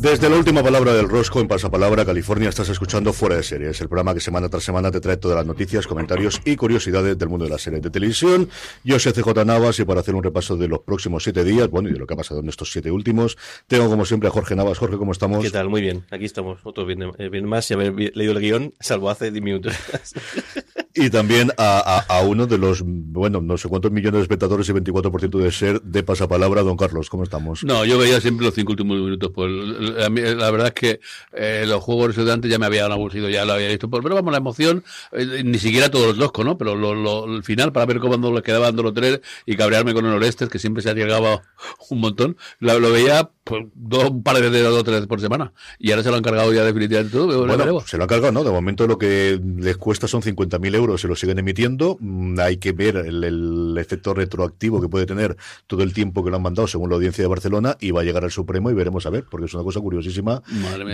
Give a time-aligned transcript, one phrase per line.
[0.00, 3.88] Desde la última palabra del Rosco en Pasapalabra, California, estás escuchando Fuera de Series, el
[3.88, 7.46] programa que semana tras semana te trae todas las noticias, comentarios y curiosidades del mundo
[7.46, 8.48] de las series de televisión.
[8.84, 11.88] Yo soy CJ Navas y para hacer un repaso de los próximos siete días, bueno,
[11.88, 14.54] y de lo que ha pasado en estos siete últimos, tengo como siempre a Jorge
[14.54, 14.78] Navas.
[14.78, 15.42] Jorge, ¿cómo estamos?
[15.42, 15.68] ¿Qué tal?
[15.68, 16.04] Muy bien.
[16.12, 16.60] Aquí estamos.
[16.62, 19.74] Otro bien, eh, bien más y haber leído el guion, salvo hace 10 minutos.
[20.98, 24.68] y también a, a, a, uno de los, bueno, no sé cuántos millones de espectadores
[24.68, 27.64] y 24% de ser de Pasapalabra, don Carlos, ¿cómo estamos?
[27.64, 29.30] No, yo veía siempre los cinco últimos minutos.
[29.34, 31.00] Pues, la, la verdad es que
[31.32, 33.88] eh, los juegos de antes ya me habían aburrido, ya lo había visto.
[33.88, 36.58] Pero vamos, la emoción, eh, ni siquiera todos los loscos, ¿no?
[36.58, 40.06] Pero lo, lo, el final, para ver cómo les quedaban los tres y cabrearme con
[40.06, 41.42] el Orestes, que siempre se arriesgaba
[41.90, 45.20] un montón, lo, lo veía pues, dos, un par de veces, dos o tres por
[45.20, 45.52] semana.
[45.78, 47.46] Y ahora se lo han cargado ya definitivamente todo.
[47.46, 48.44] Bueno, se lo han cargado, ¿no?
[48.44, 51.96] De momento lo que les cuesta son 50.000 euros, se lo siguen emitiendo.
[52.00, 55.36] Mm, hay que ver el, el, efecto retroactivo que puede tener
[55.66, 58.04] todo el tiempo que lo han mandado según la audiencia de Barcelona y va a
[58.04, 60.42] llegar al Supremo y veremos a ver, porque es una cosa curiosísima.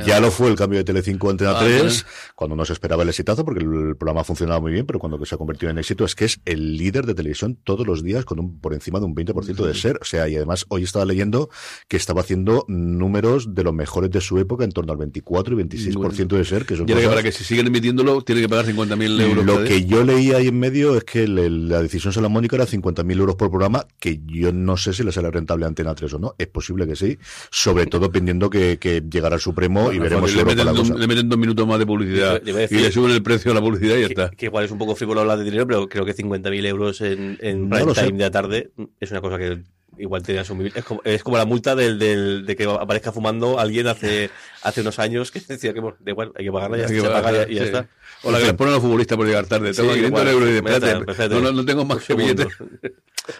[0.06, 3.02] ya lo fue el cambio de Telecinco a Antena ah, 3, cuando no se esperaba
[3.02, 5.78] el exitazo, porque el programa ha funcionado muy bien, pero cuando se ha convertido en
[5.78, 8.98] éxito es que es el líder de televisión todos los días con un, por encima
[8.98, 9.98] de un 20% de ser.
[10.00, 11.50] O sea, y además hoy estaba leyendo
[11.88, 15.64] que estaba haciendo números de los mejores de su época, en torno al 24 y
[15.64, 16.66] 26% bueno, de ser.
[16.66, 17.02] Que son cosas...
[17.02, 19.44] que para que si siguen emitiéndolo, tiene que pagar 50.000 euros.
[19.44, 23.18] Lo que yo leí ahí en medio es que le, la decisión salamónica era 50.000
[23.18, 26.18] euros por programa, que yo no sé si le sale rentable a Antena 3 o
[26.18, 26.34] no.
[26.38, 27.18] Es posible que sí,
[27.50, 30.90] sobre todo pendiendo que, que llegará al Supremo bueno, y veremos si le, meten dos,
[30.90, 33.96] le meten dos minutos más de publicidad y le suben el precio a la publicidad
[33.96, 34.30] y ya está.
[34.30, 37.38] Que igual es un poco frívolo hablar de dinero, pero creo que 50.000 euros en,
[37.40, 38.06] en No prime lo sé.
[38.06, 39.62] time de la tarde es una cosa que
[39.98, 40.72] igual te asumir.
[40.74, 44.30] Es como, es como la multa del, del, de que aparezca fumando alguien hace,
[44.62, 47.22] hace unos años que decía que bueno, igual, hay que pagarla, ya que se paga
[47.22, 47.88] pagarla, y ya está.
[48.22, 49.72] O la que les ponen a los futbolistas por llegar tarde.
[49.74, 50.28] Tengo Sí, 500 igual.
[50.28, 50.76] euros y de Ya
[51.10, 52.48] espérate, no, no, no tengo más que billetes.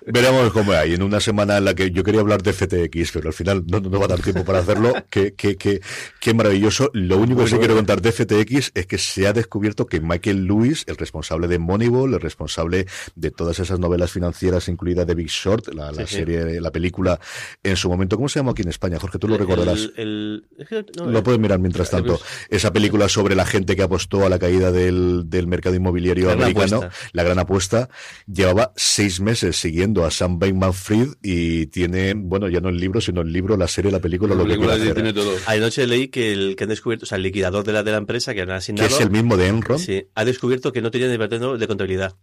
[0.07, 0.95] Veremos cómo hay.
[0.95, 3.81] En una semana en la que yo quería hablar de FTX, pero al final no,
[3.81, 4.93] no va a dar tiempo para hacerlo.
[5.11, 5.81] Qué, qué, qué,
[6.21, 6.91] qué maravilloso.
[6.95, 10.45] Lo único que sí quiero contar de FTX es que se ha descubierto que Michael
[10.47, 15.29] Lewis, el responsable de Moneyball, el responsable de todas esas novelas financieras, incluida The Big
[15.29, 16.15] Short, la, la Sí, sí.
[16.17, 17.21] serie, la película,
[17.63, 18.99] en su momento, ¿cómo se llama aquí en España?
[18.99, 19.91] Jorge, tú lo recordarás.
[19.97, 22.19] El, el- no, Lo eh, puedes mirar mientras tanto.
[22.49, 26.33] Esa película sobre la gente que apostó a la caída del, del mercado inmobiliario La
[26.35, 27.09] gran americano, apuesta.
[27.13, 27.89] la gran apuesta,
[28.27, 29.74] llevaba seis meses siguiendo
[30.05, 33.91] a Sam Bankman-Fried y tiene, bueno, ya no el libro, sino el libro, la serie,
[33.91, 34.95] la película, La lo que película quiera hacer.
[34.95, 35.37] tiene todo.
[35.47, 37.97] Anoche leí que el que han descubierto, o sea, el liquidador de la, de la
[37.99, 38.89] empresa que han Que asignado.
[38.89, 39.79] es el mismo de Enron.
[39.79, 42.15] Sí, ha descubierto que no tenía departamento de contabilidad.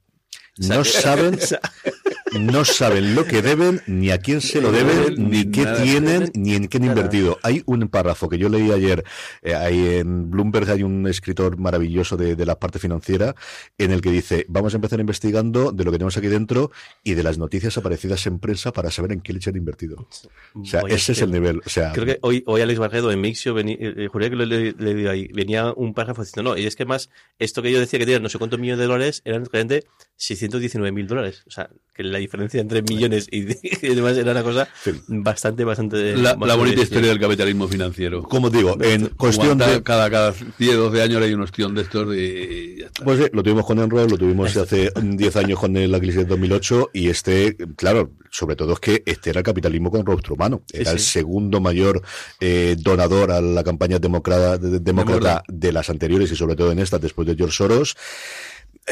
[0.58, 1.38] No saben,
[2.40, 6.56] no saben lo que deben, ni a quién se lo deben, ni qué tienen, ni
[6.56, 7.38] en qué han invertido.
[7.44, 9.04] Hay un párrafo que yo leí ayer,
[9.42, 13.36] eh, ahí en Bloomberg hay un escritor maravilloso de, de la parte financiera,
[13.78, 16.72] en el que dice, vamos a empezar investigando de lo que tenemos aquí dentro
[17.04, 20.08] y de las noticias aparecidas en prensa para saber en qué leche han invertido.
[20.56, 21.62] O sea, ese es que- el nivel.
[21.66, 24.36] O sea, Creo que hoy, hoy Alex Barredo en Mixio, vení, eh, eh, juré que
[24.38, 27.10] lo le- leído ahí, venía un párrafo diciendo, no, y es que más,
[27.40, 29.84] esto que yo decía que tenía no sé cuántos millones de dólares, eran realmente
[30.16, 31.44] 619 mil dólares.
[31.48, 33.40] O sea, que la diferencia entre millones y,
[33.86, 34.92] y demás era una cosa Sí.
[35.08, 36.16] bastante, bastante...
[36.16, 38.24] La, bonita historia del capitalismo financiero.
[38.24, 39.82] como digo, en cuestión de...
[39.84, 43.04] Cada, cada 10, 12 años hay un ostión de estos y ya está.
[43.04, 46.26] Pues sí, lo tuvimos con Enron, lo tuvimos hace 10 años con la crisis de
[46.26, 50.64] 2008 y este, claro, sobre todo es que este era el capitalismo con rostro humano.
[50.72, 52.02] Era Sí, el segundo mayor
[52.40, 56.80] eh, donador a la campaña demócrata, de, demócrata de las anteriores y sobre todo en
[56.80, 57.96] esta después de George Soros.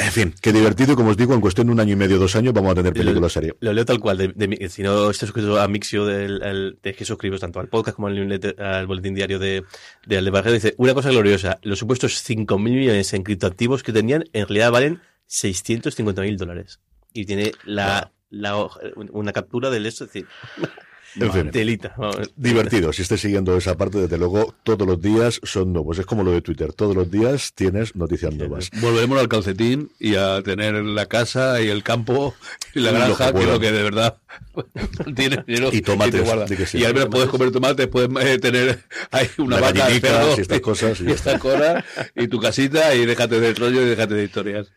[0.01, 2.33] En fin, qué divertido como os digo, en cuestión de un año y medio, dos
[2.37, 3.53] años vamos a tener película serie.
[3.59, 4.17] Lo leo tal cual.
[4.17, 7.67] De, de mi- si no estás suscrito a Mixio, del, al- que suscribes tanto al
[7.67, 9.65] podcast como al, al boletín diario de,
[10.05, 10.21] de
[10.53, 15.01] dice, una cosa gloriosa, los supuestos 5.000 millones en criptoactivos que tenían, en realidad valen
[15.29, 16.79] 650.000 dólares.
[17.11, 20.27] Y tiene la, la hoja- una captura del esto, es decir,
[21.15, 21.51] En fin.
[21.51, 21.95] Telita.
[22.35, 25.97] Divertido, si estés siguiendo esa parte, desde luego, todos los días son nuevos.
[25.99, 28.69] Es como lo de Twitter, todos los días tienes noticias nuevas.
[28.81, 32.35] Volveremos al calcetín y a tener la casa y el campo
[32.73, 34.17] y la Y granja, que es lo que de verdad
[35.15, 36.79] tiene dinero Y tomates, di que sí.
[36.79, 40.99] Y al menos puedes comer tomates, puedes eh, tener ahí una vaca, y estas cosas,
[41.01, 41.83] y y ya estas cosas,
[42.15, 44.71] y tu casita, y déjate de rollo y déjate de historias.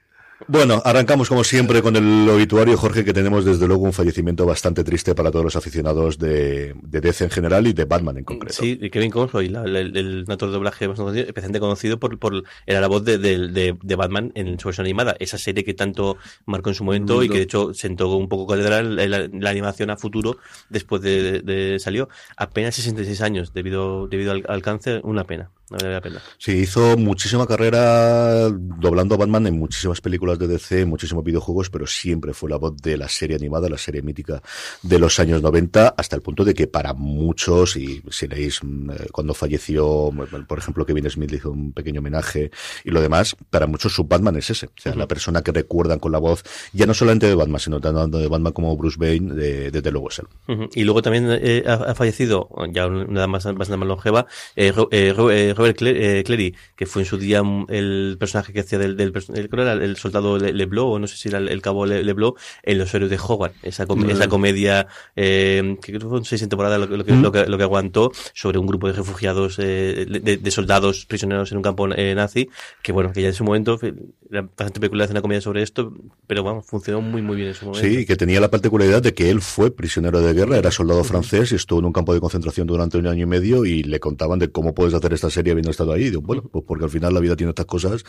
[0.48, 4.84] Bueno, arrancamos como siempre con el obituario, Jorge, que tenemos desde luego un fallecimiento bastante
[4.84, 8.54] triste para todos los aficionados de, de DC en general y de Batman en concreto.
[8.62, 11.98] Sí, y Kevin Conroy, la- la- el, el actor de doblaje bastante conocido, especialmente conocido
[11.98, 15.38] por, por era la voz de, de- de- de Batman en su versión animada, esa
[15.38, 16.16] serie que tanto
[16.46, 19.50] marcó en su momento y que de hecho sentó un poco catedral en la, la
[19.50, 20.38] animación a futuro
[20.70, 22.08] después de, de- salió.
[22.36, 26.22] Apenas 66 años debido, debido al, al cáncer, una pena, no vale la pena.
[26.38, 31.70] Sí, hizo muchísima carrera doblando a Batman en muchísimas películas de DC, en muchísimos videojuegos,
[31.70, 34.42] pero siempre fue la voz de la serie animada, la serie mítica
[34.82, 38.90] de los años 90, hasta el punto de que para muchos, y si leéis mm,
[38.90, 42.50] eh, cuando falleció, mm, por ejemplo, Kevin Smith le hizo un pequeño homenaje
[42.84, 44.66] y lo demás, para muchos su Batman es ese.
[44.66, 46.42] O sea, la persona que recuerdan con la voz,
[46.72, 50.08] ya no solamente de Batman, sino tanto de Batman como Bruce Wayne, de- desde luego
[50.10, 50.68] es él.
[50.74, 54.26] Y luego también eh, ha, ha fallecido, ya una edad más, más longeva,
[54.56, 58.96] eh, eh, eh, Robert eh, que fue en su día el personaje que hacía del,
[58.96, 62.02] del el, el soldado Le- Leblanc, o no sé si era el, el cabo Le-
[62.02, 64.86] Leblanc, en Los Héroes de Hogwarts, esa, com- esa comedia
[65.16, 68.10] eh, que creo que fueron seis temporadas lo, lo que, lo, que, lo que aguantó
[68.34, 72.48] sobre un grupo de refugiados, eh, de, de soldados prisioneros en un campo eh, nazi,
[72.82, 73.94] que bueno, que ya en su momento fue-
[74.30, 75.92] era bastante peculiar hacer una comedia sobre esto,
[76.26, 77.86] pero bueno, funcionó muy muy bien en su momento.
[77.86, 81.52] Sí, que tenía la particularidad de que él fue prisionero de guerra, era soldado francés
[81.52, 84.38] y estuvo en un campo de concentración durante un año y medio y le contaban
[84.38, 86.04] de cómo puedes hacer esta serie habiendo estado ahí.
[86.04, 88.04] Y digo, bueno, pues porque al final la vida tiene estas cosas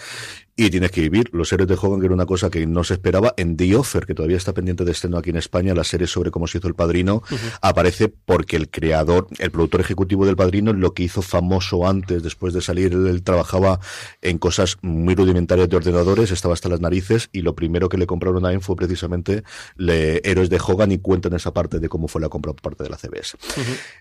[0.56, 1.30] y tienes que vivir.
[1.34, 4.06] Los héroes de Hogan, que era una cosa que no se esperaba, en The Offer,
[4.06, 6.68] que todavía está pendiente de estreno aquí en España, la serie sobre cómo se hizo
[6.68, 7.24] El Padrino,
[7.62, 12.54] aparece porque el creador, el productor ejecutivo del Padrino, lo que hizo famoso antes, después
[12.54, 13.80] de salir, él, él trabajaba
[14.22, 18.08] en cosas muy rudimentarias de ordenadores, estaba hasta las narices y lo primero que le
[18.08, 19.44] compraron a él fue precisamente
[19.76, 22.84] le, Héroes de Hogan y cuentan esa parte de cómo fue la compra por parte
[22.84, 23.38] de la CBS.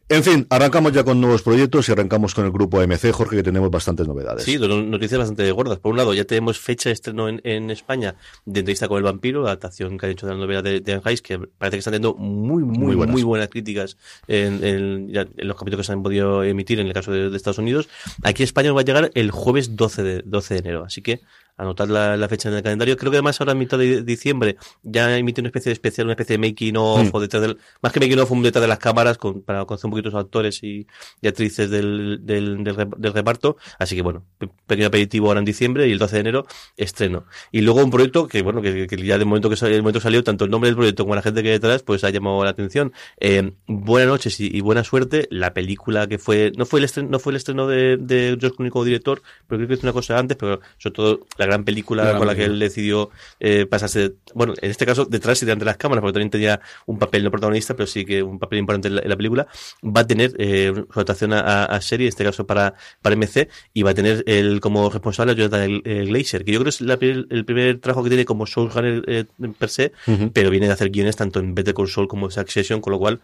[0.09, 3.43] En fin, arrancamos ya con nuevos proyectos y arrancamos con el grupo AMC, Jorge, que
[3.43, 4.45] tenemos bastantes novedades.
[4.45, 5.79] Sí, noticias bastante gordas.
[5.79, 8.15] Por un lado, ya tenemos fecha de estreno en, en España
[8.45, 10.93] de entrevista con el vampiro, la adaptación que han hecho de la novela de, de
[10.93, 13.49] Anne que parece que están teniendo muy, muy, Muy muy buenas.
[13.49, 13.97] críticas
[14.29, 17.31] en, en- ya en los capítulos que se han podido emitir en el caso de,
[17.31, 17.89] de Estados Unidos.
[18.23, 21.03] Aquí a España nos va a llegar el jueves 12 de, 12 de enero, así
[21.03, 21.21] que
[21.63, 22.97] anotad la, la fecha en el calendario.
[22.97, 26.13] Creo que además ahora a mitad de diciembre ya emite una especie de especial, una
[26.15, 27.11] especie de making of, Mm.
[27.13, 29.87] o detrás del, más que making of, un detrás de las cámaras con, para conocer
[29.87, 30.87] un poquito los actores y,
[31.21, 33.57] y actrices del, del, del, rep- del reparto.
[33.79, 37.25] Así que bueno, pe- pequeño aperitivo ahora en diciembre y el 12 de enero estreno.
[37.51, 40.01] Y luego un proyecto que bueno, que, que ya de momento que salió, el momento
[40.01, 42.43] salió, tanto el nombre del proyecto como la gente que hay detrás, pues ha llamado
[42.45, 42.93] la atención.
[43.21, 45.29] Eh, buenas noches y, y buena suerte.
[45.31, 48.57] La película que fue, no fue el estreno, no fue el estreno de, de George
[48.57, 51.65] Clooney como director, pero creo que es una cosa antes, pero sobre todo la gran
[51.65, 53.11] película gran con la que él decidió
[53.41, 56.61] eh, pasarse, bueno, en este caso detrás y delante de las cámaras, porque también tenía
[56.87, 59.47] un papel no protagonista, pero sí que un papel importante en la, en la película,
[59.85, 63.49] va a tener eh, su adaptación a, a- serie, en este caso para, para MC,
[63.75, 66.71] y va a tener el, como responsable a Jonathan eh, Glazer, que yo creo que
[66.71, 69.25] es la el primer trabajo que tiene como showrunner eh,
[69.59, 69.93] per se,
[70.33, 72.99] pero viene de hacer guiones tanto en Better Call Saul como en Succession, con lo
[72.99, 73.21] cual,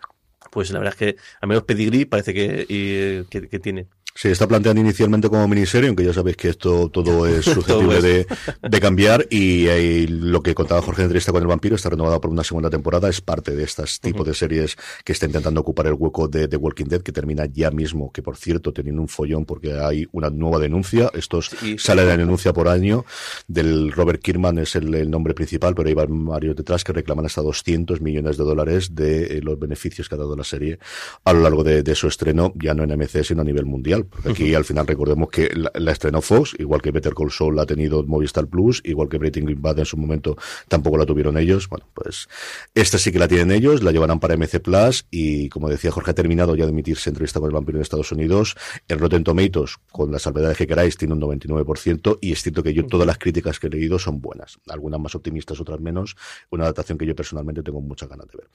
[0.50, 3.86] pues la verdad es que al menos Pedigree parece que, y, que, que tiene.
[4.20, 8.26] Se está planteando inicialmente como miniserie, aunque ya sabéis que esto todo es susceptible de,
[8.68, 12.20] de cambiar y, eh, lo que contaba Jorge de entrevista con el vampiro está renovada
[12.20, 15.86] por una segunda temporada, es parte de estas tipos de series que está intentando ocupar
[15.86, 19.06] el hueco de The Walking Dead, que termina ya mismo, que por cierto teniendo un
[19.06, 21.78] follón porque hay una nueva denuncia, estos Sí.
[21.78, 23.04] sale la denuncia por año
[23.46, 27.40] del Robert Kirkman es el, el nombre principal, pero hay varios detrás que reclaman hasta
[27.40, 30.80] 200 millones de dólares de eh, los beneficios que ha dado la serie
[31.22, 34.07] a lo largo de, de su estreno, ya no en MC, sino a nivel mundial.
[34.10, 37.56] Porque aquí al final recordemos que la, la estrenó Fox, igual que Better Call Saul
[37.56, 40.36] la ha tenido Movistar Plus, igual que Breaking Bad en su momento
[40.68, 41.68] tampoco la tuvieron ellos.
[41.68, 42.28] Bueno, pues
[42.74, 46.10] esta sí que la tienen ellos, la llevarán para MC Plus y como decía Jorge,
[46.10, 48.56] ha terminado ya de emitirse entrevista con el vampiro en Estados Unidos.
[48.88, 52.74] En Rotten Tomatoes, con las salvedades que queráis, tiene un 99% y es cierto que
[52.74, 54.58] yo todas las críticas que he leído son buenas.
[54.68, 56.16] Algunas más optimistas, otras menos.
[56.50, 58.48] Una adaptación que yo personalmente tengo muchas ganas de ver.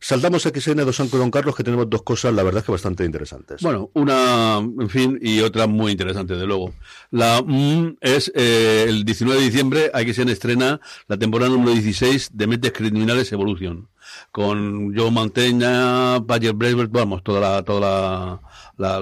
[0.00, 2.72] Saltamos a XN de San Don Carlos, que tenemos dos cosas, la verdad es que
[2.72, 3.62] bastante interesantes.
[3.62, 6.72] Bueno, una, en fin, y otra muy interesante, de luego.
[7.10, 12.30] La mm, es eh, el 19 de diciembre, aquí se estrena la temporada número 16
[12.32, 13.88] de Mentes Criminales Evolution.
[14.32, 18.40] con Joe Mantegna, Badger Braver, vamos, toda la, toda
[18.78, 18.98] la,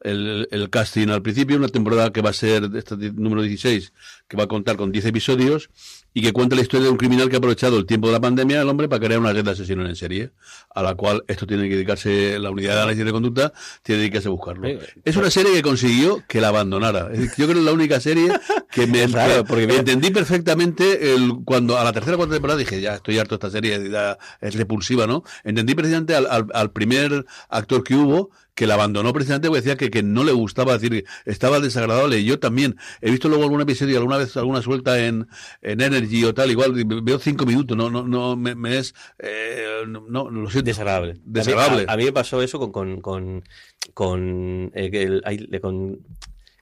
[0.00, 3.92] el, el casting al principio, una temporada que va a ser esta di- número 16,
[4.28, 5.70] que va a contar con 10 episodios
[6.16, 8.20] y que cuenta la historia de un criminal que ha aprovechado el tiempo de la
[8.20, 10.30] pandemia el hombre para crear una red de asesinos en serie,
[10.72, 13.52] a la cual esto tiene que dedicarse, la unidad de análisis de conducta
[13.82, 14.68] tiene que dedicarse a buscarlo.
[15.04, 17.10] Es una serie que consiguió que la abandonara.
[17.12, 18.32] Es decir, yo creo que es la única serie
[18.70, 22.58] que me Claro, porque me entendí perfectamente el, cuando a la tercera o cuarta temporada
[22.58, 25.24] dije, ya estoy harto de esta serie, ya es repulsiva, ¿no?
[25.42, 29.76] Entendí precisamente al, al, al primer actor que hubo que la abandonó precisamente porque decía
[29.76, 32.18] que, que no le gustaba, es decir, estaba desagradable.
[32.20, 35.26] Y yo también he visto luego algún episodio, alguna vez alguna suelta en,
[35.62, 39.82] en Energy o tal, igual veo cinco minutos, no, no, no, me, me es, eh,
[39.88, 40.66] no, no, lo siento.
[40.68, 41.16] Desagradable.
[41.24, 41.82] Desagradable.
[41.82, 43.42] A mí, a- a mí me pasó eso con con con
[43.92, 45.98] con, eh, el- ay, le- con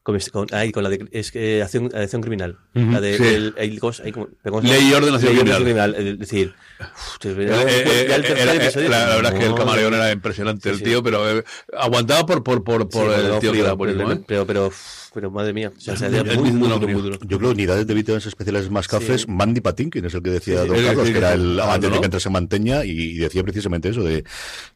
[0.03, 2.59] con, con, ay, con la de es que acción, acción criminal.
[2.75, 3.23] La de Sí.
[3.25, 5.95] el, el- ¿cómo se- ay, cómo- pero ¿cómo se Ley y orden, acción y criminal.
[5.95, 6.55] Es decir,
[7.25, 11.45] Eh, eh, el la, verdad es que el camaleón era impresionante, el tío, pero eh,
[11.79, 14.25] aguantaba por, por, por, por el tío que era pero, ¿eh?
[14.27, 14.73] pero,
[15.15, 17.19] pero, madre mía, o sea, se muy, muy muy.
[17.27, 19.27] Yo creo unidades de víctimas especiales más cafés, Sí.
[19.29, 20.69] Mandy Patinkin es el que decía Sí.
[20.69, 24.03] Don Carlos, que era el antes de que entrase en Manteña y decía precisamente eso
[24.03, 24.25] de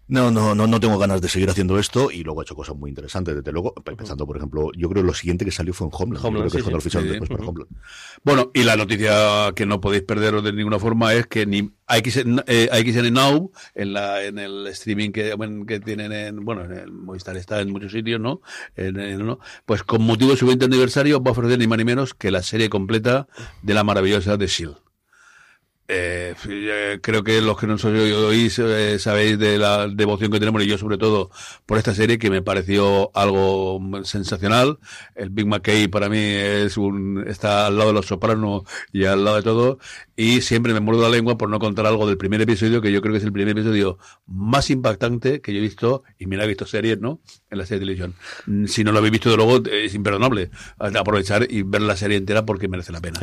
[0.09, 2.77] no, no, no, no tengo ganas de seguir haciendo esto y luego ha hecho cosas
[2.77, 5.89] muy interesantes, desde luego, empezando por ejemplo, yo creo que lo siguiente que salió fue
[5.89, 6.91] en Homeland, Homeland, creo que sí, es cuando sí.
[6.91, 7.09] Sí.
[7.09, 7.45] después para.
[7.45, 7.71] Homeland.
[8.23, 12.41] Bueno, y la noticia que no podéis perderos de ninguna forma es que ni AXN,
[12.47, 15.35] eh, AXN Now, en, la, en el streaming que,
[15.67, 18.41] que tienen en, bueno, en el Movistar está en muchos sitios, ¿no?
[18.77, 19.39] En- ¿no?
[19.65, 22.31] Pues con motivo de su 20 aniversario va a ofrecer ni más ni menos que
[22.31, 23.29] la serie completa
[23.63, 24.77] de la maravillosa The Shield.
[25.89, 30.65] Eh, eh, creo que los que nos oís eh, sabéis de la devoción que tenemos
[30.65, 31.31] y yo sobre todo
[31.65, 34.79] por esta serie que me pareció algo sensacional.
[35.15, 38.63] El Big McKay para mí es un está al lado de los Sopranos
[38.93, 39.79] y al lado de todo
[40.17, 43.01] y siempre me muerdo la lengua por no contar algo del primer episodio que yo
[43.01, 46.49] creo que es el primer episodio más impactante que yo he visto y mira he
[46.49, 47.21] visto series, ¿no?
[47.49, 48.67] En la serie de televisión.
[48.67, 52.45] Si no lo habéis visto de luego es imperdonable aprovechar y ver la serie entera
[52.45, 53.21] porque merece la pena.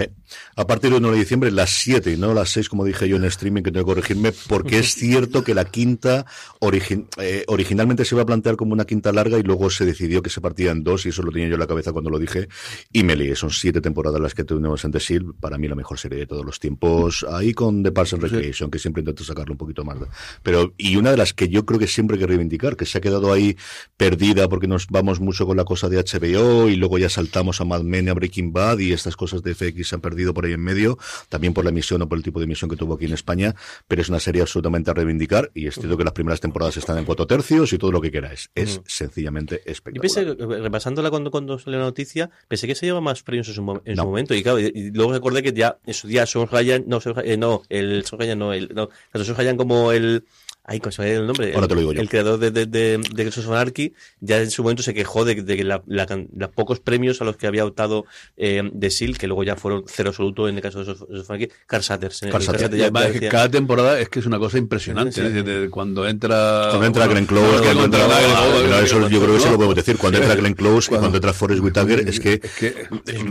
[0.56, 3.18] A partir del 1 de diciembre, las 7 y no las 6, como dije yo
[3.18, 6.26] en streaming, que tengo que corregirme, porque es cierto que la quinta
[6.60, 10.22] origi- eh, originalmente se iba a plantear como una quinta larga y luego se decidió
[10.22, 12.20] que se partía en dos, y eso lo tenía yo en la cabeza cuando lo
[12.20, 12.48] dije,
[12.92, 13.36] y me lié.
[13.36, 16.28] Son siete temporadas las que tenemos en The Shield, para mí la mejor serie de
[16.28, 19.84] todos los tiempos, ahí con The Parks and Recreation, que siempre intento sacarle un poquito
[19.84, 19.98] más.
[20.44, 22.98] Pero, y una de las que yo creo que siempre hay que reivindicar, que se
[22.98, 23.58] ha quedado ahí
[23.98, 27.66] perdida porque nos vamos mucho con la cosa de HBO y luego ya saltamos a
[27.66, 30.46] Mad Men y a Breaking Bad y estas cosas de FX se han perdido por
[30.46, 30.98] ahí en medio,
[31.30, 33.56] también por la emisión o por el tipo de emisión que tuvo aquí en España,
[33.88, 36.98] pero es una serie absolutamente a reivindicar y es cierto que las primeras temporadas están
[36.98, 38.50] en cuatro tercios y todo lo que queráis.
[38.56, 40.36] Es sencillamente Yo espectacular.
[40.38, 43.62] pensé, repasándola cuando, cuando salió la noticia, pensé que se llevaba más premios en su,
[43.86, 44.04] en No.
[44.04, 44.34] su momento.
[44.34, 47.32] Y claro, y, luego recordé que ya en su día Son Ryan, no, Son Ryan-
[47.32, 50.26] eh, no, el Son Ryan no, el, no, tanto Son Ryan como el,
[50.66, 51.54] ay, ¿cómo se me el nombre?
[51.54, 52.02] Ahora el, te lo digo yo.
[52.02, 55.58] El creador de, de, de, de Anarchy, ya en su momento se quejó de, de
[55.58, 58.06] que la, la can- los pocos premios a los que había optado
[58.38, 61.50] eh, de SEAL, que luego ya fueron cero absoluto en el caso de of Anarchy,
[61.68, 62.24] Carl Satters.
[62.24, 65.14] en Carl Y ya- ya decía- cada temporada es que es una cosa impresionante.
[65.14, 65.32] Sí, ¿eh?
[65.34, 65.42] sí.
[65.42, 66.68] Desde cuando entra.
[66.70, 69.98] Cuando entra Glenn Close, cuando entra, eso yo creo que se lo podemos decir.
[69.98, 72.42] Cuando entra Glenn Close y cuando entra Forrest Whitaker, es que,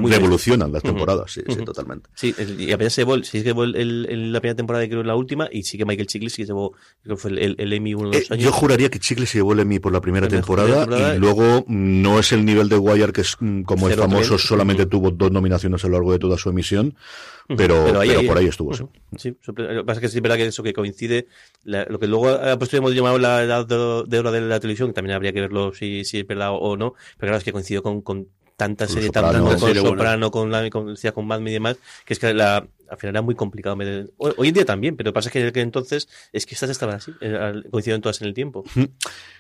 [0.05, 1.33] revolucionan las temporadas.
[1.33, 2.09] Sí, sí, totalmente.
[2.15, 5.63] Sí, y apenas se llevó, sí que llevó la primera temporada, creo, la última, y
[5.63, 6.73] sí que Michael Chiklis sí que llevó,
[7.03, 8.45] creo que fue el, el, el Emmy uno de Eh, los años.
[8.45, 11.65] yo juraría que Chicle se llevó el Emmy por la primera temporada, temporada y luego
[11.67, 14.87] mm, no es el nivel de Wire que es mm, como el Cero famoso solamente
[14.87, 16.95] tuvo dos nominaciones a lo largo de toda su emisión,
[17.57, 18.71] pero, pero, por ahí estuvo.
[18.71, 18.91] Ujú.
[19.17, 21.27] Sí, sorpre- lo que pasa es que sí es verdad que eso que coincide,
[21.65, 24.61] la- lo que luego a posteriori hemos llamado la edad de, de oro de la
[24.61, 27.45] televisión, que también habría que verlo si, si es verdad o no, pero claro, es
[27.45, 29.75] que coincidió con, con tanta serie, tanto con.
[29.75, 33.15] Soprano, con la con, con Mad Men y demás, que es que la, al final
[33.15, 33.77] era muy complicado.
[34.19, 36.45] Hoy, hoy en día también, pero lo que pasa es que en aquel entonces es
[36.47, 38.65] que estas estaban así, eh, coincidieron todas en el tiempo.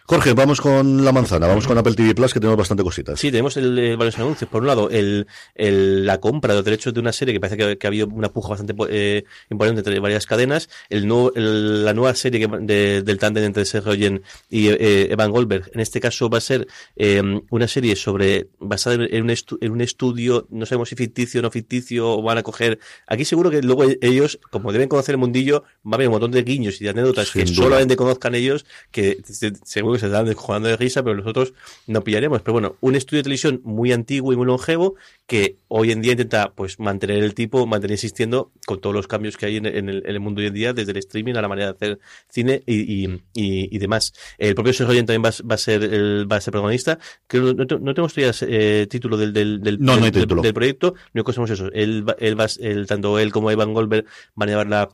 [0.04, 3.20] Jorge, vamos con la manzana, vamos con Apple TV Plus, que tenemos bastante cositas.
[3.20, 4.50] Sí, tenemos el, eh, varios anuncios.
[4.50, 7.56] Por un lado, el, el- la compra de los derechos de una serie que parece
[7.56, 10.68] que, que ha habido una puja bastante eh, importante entre varias cadenas.
[10.88, 15.12] El nuevo, el- la nueva serie que, de- del tándem entre Seth Rogen y eh,
[15.12, 15.70] Evan Goldberg.
[15.74, 16.66] En este caso va a ser
[16.96, 21.40] eh, una serie sobre basada en, un estu- en un estudio, no sabemos si ficticio
[21.40, 22.78] o no ficticio, o van a coger.
[23.06, 26.30] Aquí seguro que luego ellos, como deben conocer el mundillo, va a haber un montón
[26.30, 27.64] de guiños y de anécdotas Sin que duda.
[27.64, 31.52] solamente conozcan ellos, que se- seguro que se están jugando de risa, pero nosotros
[31.86, 32.42] no pillaremos.
[32.42, 34.94] Pero bueno, un estudio de televisión muy antiguo y muy longevo
[35.26, 39.36] que hoy en día intenta pues mantener el tipo, mantener existiendo con todos los cambios
[39.36, 41.42] que hay en, en el, en el mundo hoy en día, desde el streaming a
[41.42, 44.12] la manera de hacer cine y, y, y- y demás.
[44.38, 46.98] El propio Sergio también va, a- va a ser el, va a ser protagonista.
[47.26, 50.22] Creo no, no tenemos todavía eh, título del, del, del, No, no hay del- del-
[50.22, 50.42] título.
[50.42, 50.94] del proyecto.
[51.32, 51.70] Sabemos es eso.
[51.72, 54.88] Él, él va, él, tanto él como Evan Goldberg van a llevar la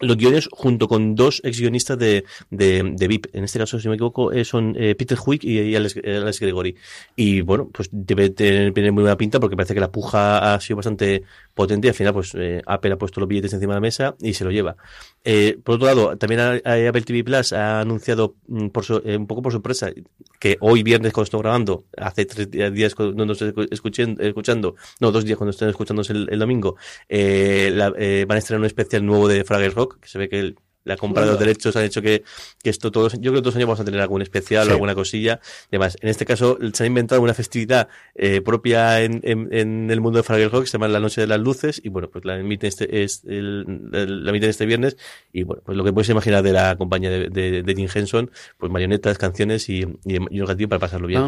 [0.00, 3.26] los guiones junto con dos ex guionistas de, de, de VIP.
[3.34, 6.40] En este caso, si no me equivoco, eh, son eh, Peter Huick y, Alex, Alex
[6.40, 6.76] Gregory.
[7.16, 10.76] Y bueno, pues debe tener, muy buena pinta porque parece que la puja ha sido
[10.76, 11.22] bastante
[11.54, 14.14] potente y al final pues eh, Apple ha puesto los billetes encima de la mesa
[14.20, 14.76] y se lo lleva.
[15.24, 16.52] Eh, por otro lado, también a-
[16.88, 18.68] Apple TV Plus ha anunciado mm,
[19.04, 19.90] eh, un poco por sorpresa
[20.38, 25.24] que hoy viernes cuando estoy grabando, hace tres días cuando nos escuchen- escuchando, no, dos
[25.24, 26.76] días cuando estén escuchándose el, el domingo,
[27.08, 30.28] eh, la- eh, van a estrenar un especial nuevo de Fraggle Rock, que se ve
[30.28, 32.22] que el- la compra de los derechos han hecho que,
[32.62, 34.70] que esto todos, yo creo que todos los años vamos a tener algún especial Sí.
[34.70, 35.38] o alguna cosilla.
[35.70, 40.00] Además, en este caso se ha inventado una festividad eh, propia en, en, en el
[40.00, 42.24] mundo de Fraggle Rock que se llama la Noche de las Luces y bueno, pues
[42.24, 44.96] la emiten este, es el, el- la emiten este viernes
[45.30, 48.30] y bueno, pues lo que puedes imaginar de la compañía de, de, de Jim Henson,
[48.56, 51.20] pues marionetas, canciones y, y, y un gatito para pasarlo bien.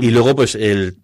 [0.00, 0.98] Y luego, pues, el,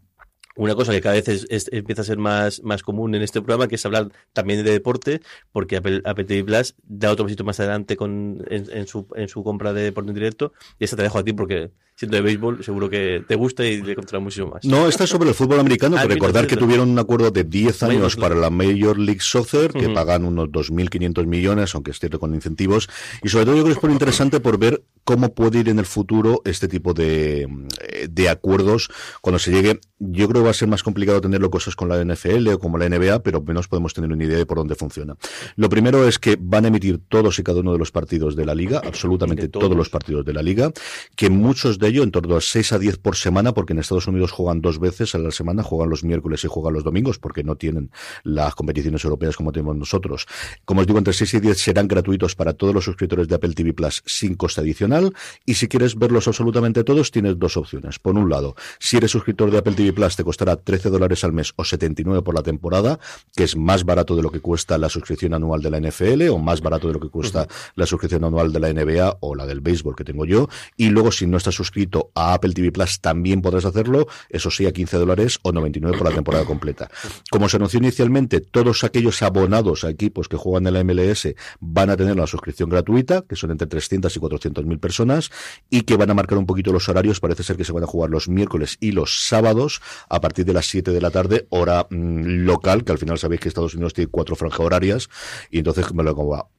[0.58, 3.68] una cosa que cada vez es- empieza a ser más, más común en este programa,
[3.68, 5.20] que es hablar también de deporte,
[5.52, 9.28] porque Apple, Apple TV Plus da otro pasito más adelante con, en, en su, en
[9.28, 10.52] su compra de deporte en directo.
[10.78, 13.82] Y esta te dejo a ti porque, siendo de béisbol, seguro que te gusta y
[13.82, 14.64] le encontrarás muchísimo más.
[14.64, 16.58] No, esta es sobre el fútbol americano, Ah, recordar que 1900.
[16.64, 19.94] tuvieron un acuerdo de 10 Major años para la Major League Soccer, que Ujú.
[19.94, 22.88] pagan unos 2.500 millones, aunque es cierto con incentivos,
[23.24, 25.78] y sobre todo yo creo que es por interesante por ver cómo puede ir en
[25.78, 27.48] el futuro este tipo de,
[27.80, 28.90] eh, de acuerdos
[29.22, 29.80] cuando se llegue.
[29.98, 32.76] Yo creo que va a ser más complicado tenerlo cosas con la NFL o como
[32.78, 35.16] la NBA, pero menos podemos tener una idea de por dónde funciona.
[35.56, 38.44] Lo primero es que van a emitir todos y cada uno de los partidos de
[38.44, 39.64] la liga, absolutamente todos.
[39.64, 39.76] todos.
[39.78, 40.70] los partidos de la liga,
[41.16, 44.06] que muchos de ellos, en torno a 6 a 10 por semana, porque en Estados
[44.06, 47.42] Unidos juegan dos veces a la semana, juegan los miércoles y juegan los domingos, porque
[47.42, 47.90] no tienen
[48.22, 50.26] las competiciones europeas como tenemos nosotros.
[50.64, 53.54] Como os digo, entre 6 y 10 serán gratuitos para todos los suscriptores de Apple
[53.54, 55.12] TV Plus sin coste adicional.
[55.44, 57.98] Y si quieres verlos absolutamente todos, tienes dos opciones.
[57.98, 61.32] Por un lado, si eres suscriptor de Apple TV Plus, te costará 13 dólares al
[61.32, 62.98] mes o 79 por la temporada,
[63.34, 66.38] que es más barato de lo que cuesta la suscripción anual de la NFL o
[66.38, 69.60] más barato de lo que cuesta la suscripción anual de la NBA o la del
[69.60, 70.48] béisbol que tengo yo.
[70.76, 71.77] Y luego, si no estás suscrito
[72.14, 76.08] a Apple TV Plus, también podrás hacerlo, eso sí, a 15 dólares o 99 por
[76.08, 76.90] la temporada completa.
[77.30, 81.28] Como se anunció inicialmente, todos aquellos abonados a equipos que juegan en la MLS
[81.60, 85.30] van a tener la suscripción gratuita, que son entre 300 y 400 mil personas,
[85.70, 87.20] y que van a marcar un poquito los horarios.
[87.20, 90.52] Parece ser que se van a jugar los miércoles y los sábados a partir de
[90.52, 93.94] las 7 de la tarde, hora mm, local, que al final sabéis que Estados Unidos
[93.94, 95.08] tiene cuatro franjas horarias,
[95.50, 96.57] y entonces me lo como va.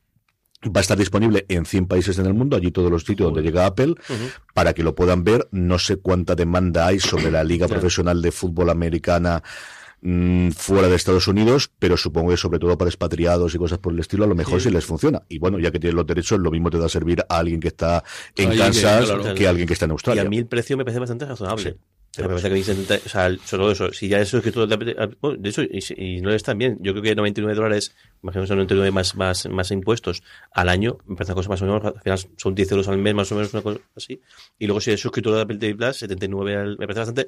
[0.66, 3.42] Va a estar disponible en 100 países en el mundo, allí todos los sitios donde
[3.42, 3.96] llega Apple,
[4.54, 5.48] para que lo puedan ver.
[5.52, 7.68] No sé cuánta demanda hay sobre la Liga.
[7.70, 9.42] Profesional de Fútbol Americana
[10.02, 13.94] mm, fuera de Estados Unidos, pero supongo que sobre todo para expatriados y cosas por
[13.94, 15.22] el estilo, a lo mejor sí, les funciona.
[15.30, 17.62] Y bueno, ya que tienes los derechos, lo mismo te da a servir a alguien
[17.62, 18.04] que está
[18.36, 20.22] en Kansas que- que, a alguien que está en Y Australia.
[20.24, 21.64] a mí el precio me parece bastante razonable.
[21.72, 22.22] Sí.
[22.22, 25.18] Me parece que 70, o sea, sobre todo eso, si ya es suscriptor de, Apple-
[25.22, 28.48] bueno, de eso, y, y no están bien, yo creo que 99 dólares, imagino que
[28.48, 31.86] son 99 más, más, más impuestos al año, me parece una cosa más o menos,
[31.86, 34.22] al final son 10 euros al mes, más o menos, una cosa así.
[34.58, 37.28] Y luego si eres suscriptor de Apple TV Plus, 79 al, me parece bastante,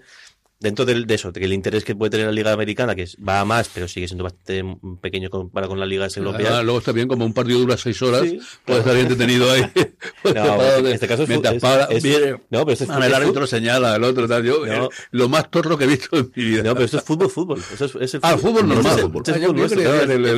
[0.62, 3.02] dentro del- de eso, de que el interés que puede tener la Liga Americana, que
[3.04, 4.63] es- va a más, pero sigue siendo bastante
[5.02, 6.52] pequeño comparado con las ligas europeas.
[6.54, 9.52] Ah, luego está bien, como un partido dura seis horas, Sí, puede estar bien detenido
[9.52, 9.63] ahí.
[10.24, 12.89] No, en este caso es Mientras fu- es- para- es- viene, no, pero este es
[12.89, 14.43] el árbitro señala, el otro tal.
[14.43, 14.89] Yo, No.
[15.12, 16.63] lo más torro que he visto en mi vida.
[16.63, 17.60] No, pero esto es fútbol, fútbol.
[17.74, 18.91] Eso es, es el Ah, fútbol Este normal.
[18.91, 19.24] es el- Fútbol.
[19.26, 20.38] este Ah, nuestro, claro, el- el-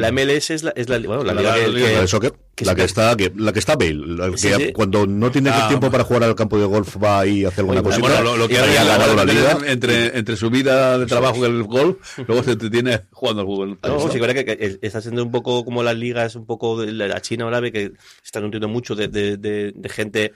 [0.00, 0.08] la.
[0.12, 2.66] MLS es la, es la, bueno, la, La- liga la que- liga de soccer, que
[2.66, 4.72] la que está que, la que está Bale, la que Sí, sí.
[4.72, 7.60] cuando no tiene Ah, tiempo para jugar al campo de golf va ahí a hacer
[7.60, 8.08] alguna Muy cosita.
[8.08, 9.58] Bueno, lo, lo que y ha ha ganado la liga.
[9.66, 13.78] entre, entre su vida de trabajo y el golf, luego se entretiene jugando al fútbol.
[13.82, 16.80] No, sí, que verdad que, que está siendo un poco como las ligas, un poco
[16.80, 17.92] de la China árabe, que se
[18.24, 20.32] están nutriendo mucho de, de, de, de gente.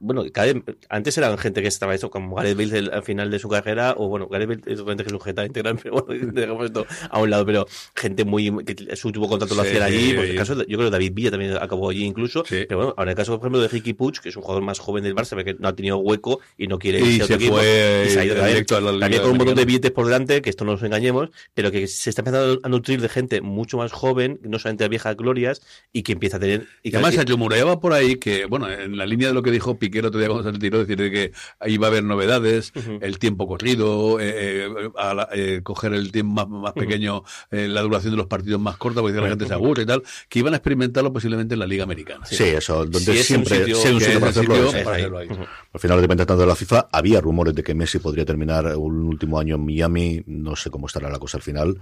[0.00, 0.52] Bueno, cada
[0.88, 3.94] antes eran gente que estaba eso, como Gareth Bale el- al final de su carrera,
[3.96, 7.20] o bueno, Gareth Bale es que es un jeta integral, pero bueno, dejamos esto a
[7.20, 10.30] un lado, pero gente muy, que su último contrato lo Sí, hacían allí, pues sí.
[10.32, 13.16] el caso, yo creo que David Villa también acabó allí incluso, pero bueno, ahora el
[13.16, 15.54] caso, por ejemplo, de Ricky Puig, que es un jugador más joven del Barça, porque
[15.58, 18.34] no ha tenido hueco y no quiere Y se equipo, fue y se ha ido
[18.44, 20.72] directo a la Liga también con un montón de billetes por delante, que esto no
[20.72, 24.58] nos engañemos, pero que se está empezando a nutrir de gente mucho más joven, no
[24.58, 26.66] solamente de viejas glorias, y que empieza a tener...
[26.82, 29.42] Y Y que- además se rumoreaba por ahí que, bueno, en la línea de lo
[29.42, 32.04] que dijo Piquero otro día cuando se retiró, decir de que ahí va a haber
[32.04, 37.22] novedades, el tiempo corrido, eh, eh, a la- eh, coger el tiempo más, más pequeño,
[37.50, 40.38] la duración de los partidos más corta, porque la gente se aburre y tal, que
[40.40, 42.24] iban a experimentarlo posiblemente en la Liga Americana.
[42.26, 45.18] Sí, eso, donde Si es un siempre sitio- un para el hacerlo.
[45.18, 45.28] ahí.
[45.72, 46.88] Al final, depende tanto de la FIFA.
[46.92, 50.22] Había rumores de que Messi podría terminar un último año en Miami.
[50.26, 51.78] No sé cómo estará la cosa al final.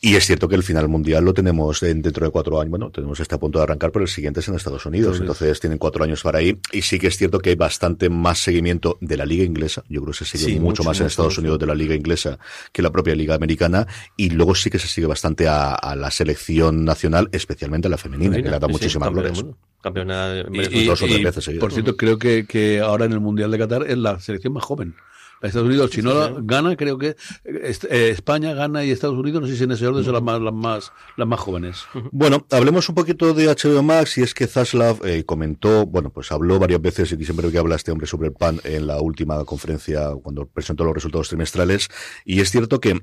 [0.00, 2.70] Y es cierto que el final mundial lo tenemos en- dentro de cuatro años.
[2.70, 5.18] Bueno, tenemos este a punto de arrancar, pero el siguiente es en Estados Unidos.
[5.20, 6.58] Entonces tienen cuatro años para ahí.
[6.72, 9.84] Y sí que que es cierto que hay bastante más seguimiento de la liga inglesa.
[9.88, 11.40] Yo creo que se sigue Sí, mucho, mucho, más en Estados mucho.
[11.42, 12.36] Unidos de la liga inglesa
[12.72, 13.86] que la propia liga americana.
[14.16, 17.96] Y luego sí que se sigue bastante a, a la selección nacional, especialmente a la
[17.96, 19.44] femenina, que le da Sí, muchísimas glorias.
[19.80, 21.60] Campeona de- Y, y- dos o tres y, veces seguidas.
[21.60, 24.64] por cierto, creo que, que ahora en el Mundial de Qatar es la selección más
[24.64, 24.96] joven.
[25.42, 29.48] Estados Unidos, si no gana, creo que eh, eh, España gana y Estados Unidos, no
[29.48, 31.84] sé si en ese orden son las más, las más, las más jóvenes.
[32.12, 36.32] Bueno, hablemos un poquito de HBO Max y es que Zaslav eh, comentó, bueno, pues
[36.32, 39.44] habló varias veces y siempre que habla este hombre sobre el pan en la última
[39.44, 41.88] conferencia cuando presentó los resultados trimestrales
[42.24, 43.00] y es cierto que eh,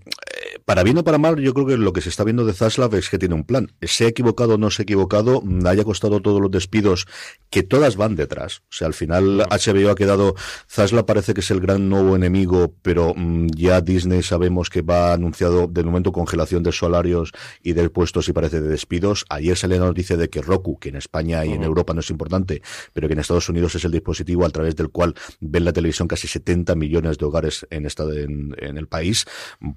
[0.65, 2.93] para bien o para mal yo creo que lo que se está viendo de Zaslav
[2.95, 3.71] es que tiene un plan.
[3.81, 7.05] Se ha equivocado o no se ha equivocado, mm, haya costado todos los despidos
[7.49, 8.59] que todas van detrás.
[8.69, 10.35] O sea, al final HBO ha quedado,
[10.69, 15.13] Zaslav parece que es el gran nuevo enemigo, pero mm, ya Disney sabemos que va
[15.13, 19.25] anunciado de momento congelación de salarios y de puestos y parece de despidos.
[19.29, 22.09] Ayer salió la noticia de que Roku, que en España y en Europa no es
[22.09, 22.61] importante,
[22.93, 26.07] pero que en Estados Unidos es el dispositivo a través del cual ven la televisión
[26.07, 29.25] casi 70 millones de hogares en, esta, en, en el país,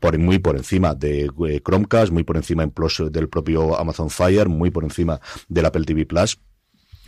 [0.01, 4.11] por, muy por encima de eh, Chromecast, muy por encima en plus del propio Amazon
[4.11, 6.39] Fire, muy por encima del Apple TV Plus.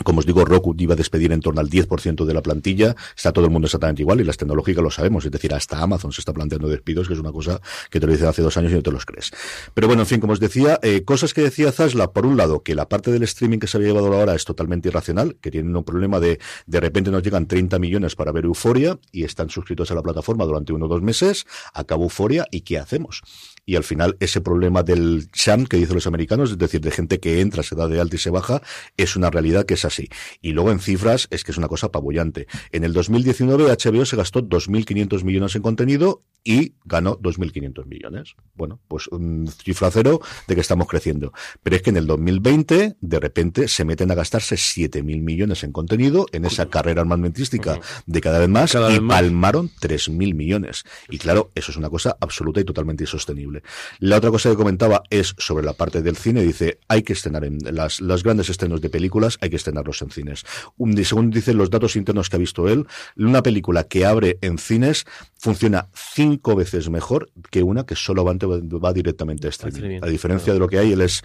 [0.04, 2.94] Como os digo, Roku iba a despedir en torno al 10% de la plantilla.
[3.16, 5.24] Está todo el mundo exactamente igual y las tecnológicas lo sabemos.
[5.24, 8.12] Es decir, hasta Amazon se está planteando despidos, que es una cosa que te lo
[8.12, 9.32] dicen hace dos años y no te los crees.
[9.74, 12.62] Pero bueno, en fin, como os decía, eh, cosas que decía Zasla, por un lado,
[12.62, 15.74] que la parte del streaming que se había llevado ahora es totalmente irracional, que tienen
[15.76, 19.90] un problema de de repente nos llegan 30 millones para ver Euforia y están suscritos
[19.90, 23.22] a la plataforma durante uno o dos meses, acaba Euforia y ¿qué hacemos?
[23.68, 27.20] Y al final ese problema del churn que dicen los americanos, es decir, de gente
[27.20, 28.62] que entra, se da de alta y se baja,
[28.96, 30.08] es una realidad que es así.
[30.40, 32.46] Y luego en cifras es que es una cosa apabullante.
[32.72, 38.36] En el 2019 HBO se gastó 2.500 millones en contenido y ganó 2.500 millones.
[38.54, 41.34] Bueno, pues un cifra cero de que estamos creciendo.
[41.62, 45.72] Pero es que en el 2020, de repente, se meten a gastarse 7.000 millones en
[45.72, 49.20] contenido en esa carrera armamentística de cada vez más Cada y vez más.
[49.20, 50.84] palmaron 3.000 millones.
[51.10, 53.57] Y claro, eso es una cosa absoluta y totalmente insostenible.
[53.98, 56.42] La otra cosa que comentaba es sobre la parte del cine.
[56.42, 60.44] Dice, hay que estrenar en las, grandes estrenos de películas, hay que estrenarlos en cines.
[60.76, 64.58] Un, según dicen los datos internos que ha visto él, una película que abre en
[64.58, 65.06] cines
[65.38, 70.00] funciona cinco veces mejor que una que solamente va, va directamente a streaming.
[70.02, 71.22] A diferencia de lo que hay, él es,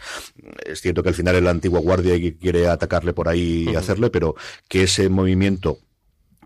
[0.66, 3.76] es cierto que al final es la antigua guardia y quiere atacarle por ahí y
[3.76, 4.36] hacerle, pero
[4.68, 5.80] que ese movimiento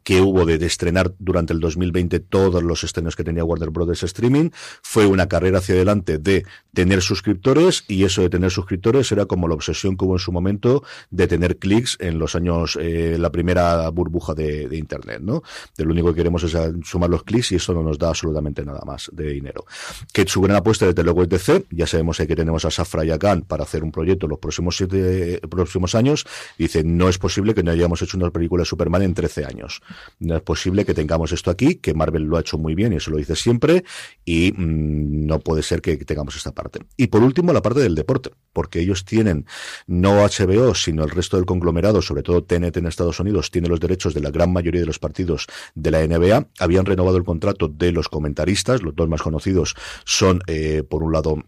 [0.07, 4.03] que hubo de, de, estrenar durante el 2020 todos los estrenos que tenía Warner Brothers
[4.03, 9.25] Streaming, fue una carrera hacia adelante de tener suscriptores y eso de tener suscriptores era
[9.25, 13.17] como la obsesión que hubo en su momento de tener clics en los años, eh,
[13.19, 15.43] la primera burbuja de, de, Internet, ¿no?
[15.75, 18.63] De lo único que queremos es sumar los clics y eso no nos da absolutamente
[18.63, 19.65] nada más de dinero.
[20.13, 23.11] Que su gran apuesta desde luego es DC, ya sabemos que tenemos a Safra y
[23.11, 26.25] a Khan para hacer un proyecto los próximos siete, próximos años,
[26.57, 29.81] dice, no es posible que no hayamos hecho una película de Superman en 13 años.
[30.19, 32.97] No es posible que tengamos esto aquí, que Marvel lo ha hecho muy bien y
[32.97, 33.83] eso lo dice siempre,
[34.25, 36.79] y mmm, no puede ser que tengamos esta parte.
[36.95, 39.45] Y por último, la parte del deporte, porque ellos tienen
[39.85, 43.79] no HBO, sino el resto del conglomerado, sobre todo TNT en Estados Unidos, tiene los
[43.79, 46.47] derechos de la gran mayoría de los partidos de la NBA.
[46.59, 51.11] Habían renovado el contrato de los comentaristas, los dos más conocidos son, eh, por un
[51.11, 51.43] lado,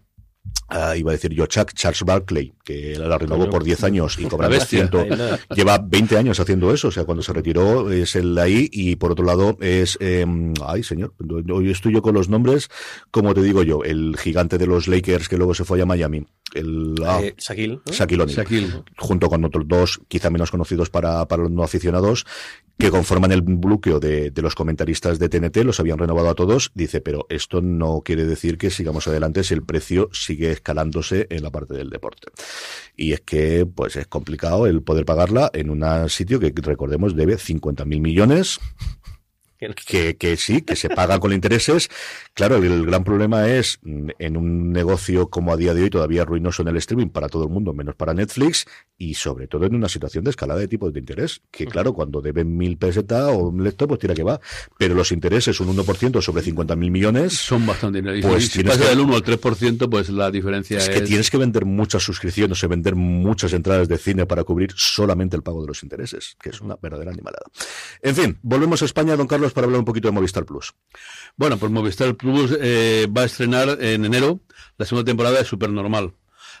[0.72, 4.24] Uh, iba a decir yo, Chuck, Charles Barkley, que la renovó por 10 años y
[4.26, 4.88] cobrando bestia.
[4.88, 8.68] 100, lleva 20 años haciendo eso, o sea, cuando se retiró es el de ahí
[8.72, 10.24] y por otro lado es, eh,
[10.64, 11.12] ay señor,
[11.52, 12.68] hoy estoy yo con los nombres,
[13.10, 16.24] como te digo yo, el gigante de los Lakers que luego se fue a Miami,
[16.54, 17.92] el ah, Eh, Shaquille, ¿no?
[17.92, 18.84] Shaquille O'Neal, Shaquille.
[18.96, 22.26] junto con otros dos, quizá menos conocidos para, para los no aficionados,
[22.80, 26.72] que conforman el bloqueo de, de, los comentaristas de TNT, los habían renovado a todos,
[26.74, 31.42] dice, pero esto no quiere decir que sigamos adelante si el precio sigue escalándose en
[31.42, 32.28] la parte del deporte.
[32.96, 37.36] Y es que, pues es complicado el poder pagarla en un sitio que, recordemos, debe
[37.36, 38.58] 50 mil millones,
[39.86, 41.90] que, que, sí, que se paga con intereses.
[42.34, 45.90] Claro, el, el, gran problema es mm, en un negocio como a día de hoy
[45.90, 49.66] todavía ruinoso en el streaming para todo el mundo, menos para Netflix, y sobre todo
[49.66, 53.28] en una situación de escalada de tipos de interés, que claro, cuando deben mil pesetas
[53.30, 54.40] o un lector, pues tira que va,
[54.78, 58.28] pero los intereses, un 1% sobre 50 mil millones, son bastante dinero.
[58.28, 58.88] Pues si pasa que...
[58.88, 60.88] del 1 al 3%, pues la diferencia es...
[60.88, 64.72] Es que tienes que vender muchas suscripciones, o vender muchas entradas de cine para cubrir
[64.76, 67.46] solamente el pago de los intereses, que es una verdadera animalada.
[68.02, 70.74] En fin, volvemos a España, don Carlos, para hablar un poquito de Movistar Plus.
[71.36, 74.40] Bueno, pues Movistar Plus eh, va a estrenar en enero
[74.78, 76.14] la segunda temporada de Supernormal.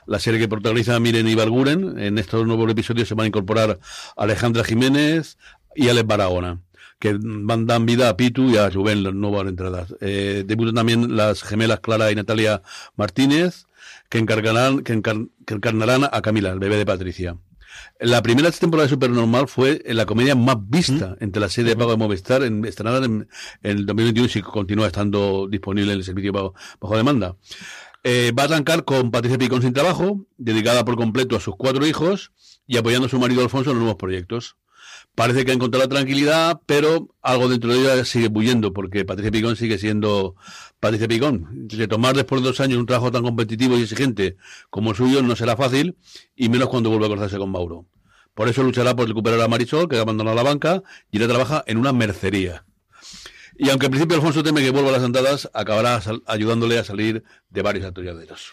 [0.06, 1.98] La serie que protagoniza Miren Ibarguren.
[1.98, 3.78] En estos nuevos episodios se van a incorporar
[4.16, 5.38] Alejandra Jiménez
[5.74, 6.60] y Alex Barahona
[7.00, 9.94] que van dan vida a Pitu y a Juven, las nuevas entradas.
[10.00, 12.60] Eh, debutan también las gemelas Clara y Natalia
[12.94, 13.64] Martínez,
[14.10, 17.36] que encargarán, que, encar que encarnarán a Camila, el bebé de Patricia.
[17.98, 21.90] La primera temporada de Supernormal fue la comedia más vista entre la serie de pago
[21.90, 23.28] de Movistar, en, estrenada en,
[23.62, 27.36] en el 2021 y continúa estando disponible en el servicio bajo, bajo demanda.
[28.02, 31.86] Eh, va a arrancar con Patricia Picón sin trabajo, dedicada por completo a sus cuatro
[31.86, 32.32] hijos
[32.66, 34.56] y apoyando a su marido Alfonso en los nuevos proyectos.
[35.14, 39.30] Parece que ha encontrado la tranquilidad, pero algo dentro de ella sigue bulliendo, porque Patricia
[39.30, 40.36] Picón sigue siendo
[40.80, 41.68] Patricia Picón.
[41.68, 44.36] Retomar después de dos años un trabajo tan competitivo y exigente
[44.70, 45.96] como el suyo no será fácil,
[46.34, 47.86] y menos cuando vuelva a cruzarse con Mauro.
[48.34, 51.64] Por eso luchará por recuperar a Marisol, que ha abandonado la banca, y ahora trabaja
[51.66, 52.64] en una mercería.
[53.58, 57.24] Y aunque al principio Alfonso teme que vuelva a las andadas, acabará ayudándole a salir
[57.50, 58.52] de varios atolladeros.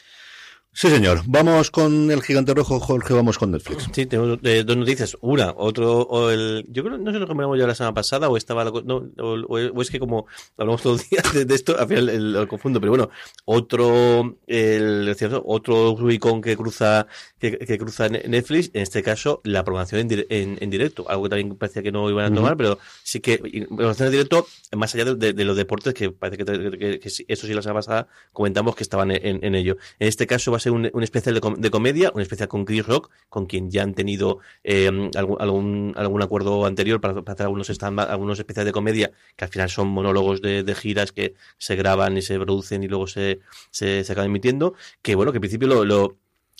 [0.79, 1.23] Sí, señor.
[1.25, 3.89] Vamos con el gigante rojo, Jorge, vamos con Netflix.
[3.91, 5.17] Sí, tengo eh, dos noticias.
[5.21, 8.29] Una, otro, o el, yo creo, no sé lo que hablamos ya la semana pasada,
[8.29, 12.31] o estaba, no, o, es que como hablamos todos los días de, esto, al final
[12.31, 13.09] lo confundo, pero bueno,
[13.45, 17.07] otro, el, otro Rubicon que cruza,
[17.39, 21.55] que, que, cruza Netflix, en este caso, la programación en, en, directo, algo que también
[21.55, 25.33] parecía que no iban a tomar, pero sí que, programación en directo, más allá de,
[25.33, 29.43] de, los deportes, que parece que, eso sí la semana pasada comentamos que estaban en,
[29.43, 29.77] en ello.
[29.97, 32.86] En este caso va a ser un, especial de, de, comedia, un especial con Chris
[32.86, 38.65] Rock, con quien ya han tenido eh, algún, algún, acuerdo anterior para, hacer algunos, especiales
[38.65, 42.38] de comedia, que al final son monólogos de, de, giras que se graban y se
[42.39, 43.39] producen y luego se,
[43.71, 46.17] se, se acaban emitiendo, que bueno, que en principio lo, lo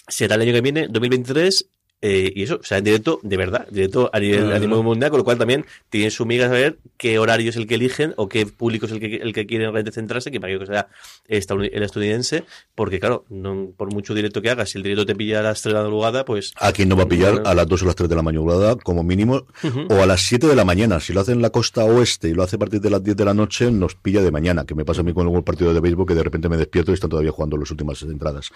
[0.08, 3.68] será el año que viene, 2023, eh, y eso, o sea, en directo, de verdad,
[3.72, 7.18] directo a nivel, a nivel mundial, con lo cual también tienen su miga saber qué
[7.18, 9.92] horario es el que eligen o qué público es el que, el que quieren realmente
[9.92, 10.90] centrarse, que para que sea
[11.28, 12.44] el estadounidense,
[12.76, 15.62] porque claro, no, por mucho directo que hagas, si el directo te pilla a las
[15.64, 16.54] 3 de la madrugada, pues...
[16.58, 18.76] ¿A quién no va a pillar a las 2 o las 3 de la madrugada,
[18.76, 19.48] como mínimo,
[19.90, 21.00] o a las 7 de la mañana?
[21.00, 23.18] Si lo hace en la costa oeste y lo hace a partir de las 10
[23.18, 25.74] de la noche, nos pilla de mañana, que me pasa a mí con algún partido
[25.74, 28.52] de béisbol que de repente me despierto y están todavía jugando las últimas entradas.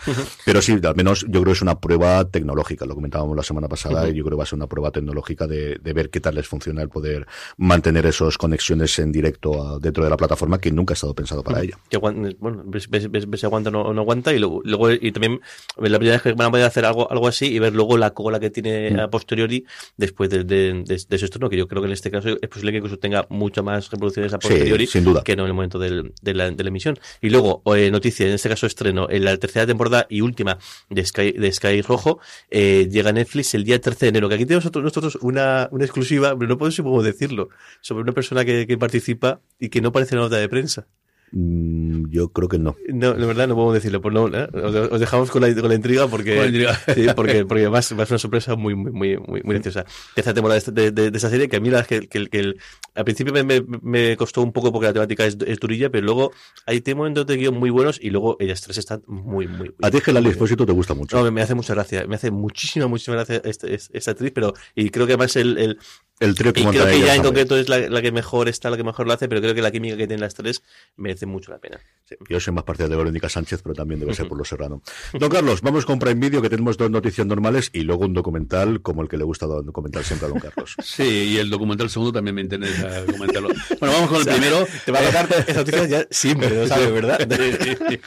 [0.45, 3.67] Pero sí, al menos yo creo que es una prueba tecnológica, lo comentábamos la semana
[3.67, 6.35] pasada, yo creo que va a ser una prueba tecnológica de, de, ver qué tal
[6.35, 10.93] les funciona el poder mantener esas conexiones en directo dentro de la plataforma que nunca
[10.93, 11.77] ha estado pensado para ella.
[11.89, 12.29] Que bueno,
[12.65, 15.39] ves, ves, ves, si aguanta o no, no, aguanta y luego, luego, y también
[15.77, 18.11] la primera vez que van a poder hacer algo, algo así y ver luego la
[18.11, 19.65] cola que tiene a posteriori
[19.97, 21.49] después de, de, de, de ¿no?
[21.49, 24.33] que yo creo que en este caso es posible que incluso tenga mucho más reproducciones
[24.33, 25.23] a posteriori sí, sin duda.
[25.23, 26.99] que no en el momento del, de, la, de la emisión.
[27.21, 30.57] Y luego, eh, noticia, en este caso estreno, en la tercera temporada y última
[30.89, 34.35] de Sky, de Sky Rojo, eh, llega a Netflix el día 13 de enero, que
[34.35, 37.49] aquí tenemos nosotros, una, una exclusiva, pero no podemos decirlo,
[37.81, 40.87] sobre una persona que, que participa y que no aparece en la nota de prensa.
[41.33, 42.75] Mm, yo creo que no.
[42.89, 44.01] No, la verdad no podemos decirlo.
[44.01, 44.49] Pues no, ¿eh?
[44.53, 46.79] os, os, dejamos con la, con la intriga porque, la intriga.
[46.93, 49.85] Sí, porque, porque además va a ser una sorpresa muy, muy, muy, muy, muy graciosa.
[50.13, 52.59] Tercera temporada de, de, de, esa serie que a mí la que, que, que el,
[52.95, 56.05] al principio me, me, me, costó un poco porque la temática es, es durilla, pero
[56.05, 56.31] luego
[56.65, 59.89] hay momentos de guion muy buenos y luego ellas tres están muy, muy, muy A
[59.89, 61.17] ti es que la Expósito te gusta mucho.
[61.17, 62.05] No, me, me, hace mucha gracia.
[62.07, 65.79] Me hace muchísima, muchísima gracia esta, esta actriz, pero y creo que además el, el
[66.21, 68.69] el trío que y creo que ya en concreto es la, la, que mejor está,
[68.69, 70.63] la que mejor lo hace, pero creo que la química que tienen las tres
[70.95, 71.79] merece mucho la pena.
[72.05, 72.15] Sí.
[72.29, 74.83] Yo soy más partidario de Verónica Sánchez, pero también debe ser por lo serrano.
[75.13, 78.81] Don Carlos, vamos con Prime Video, que tenemos dos noticias normales y luego un documental,
[78.81, 80.75] como el que le gusta documentar siempre a Don Carlos.
[80.83, 83.49] Sí, y el documental segundo también me interesa comentarlo.
[83.79, 84.67] Bueno, vamos con el o sea, primero.
[84.85, 87.19] Te va a tocar esa noticia ya siempre, lo sabes, ¿verdad?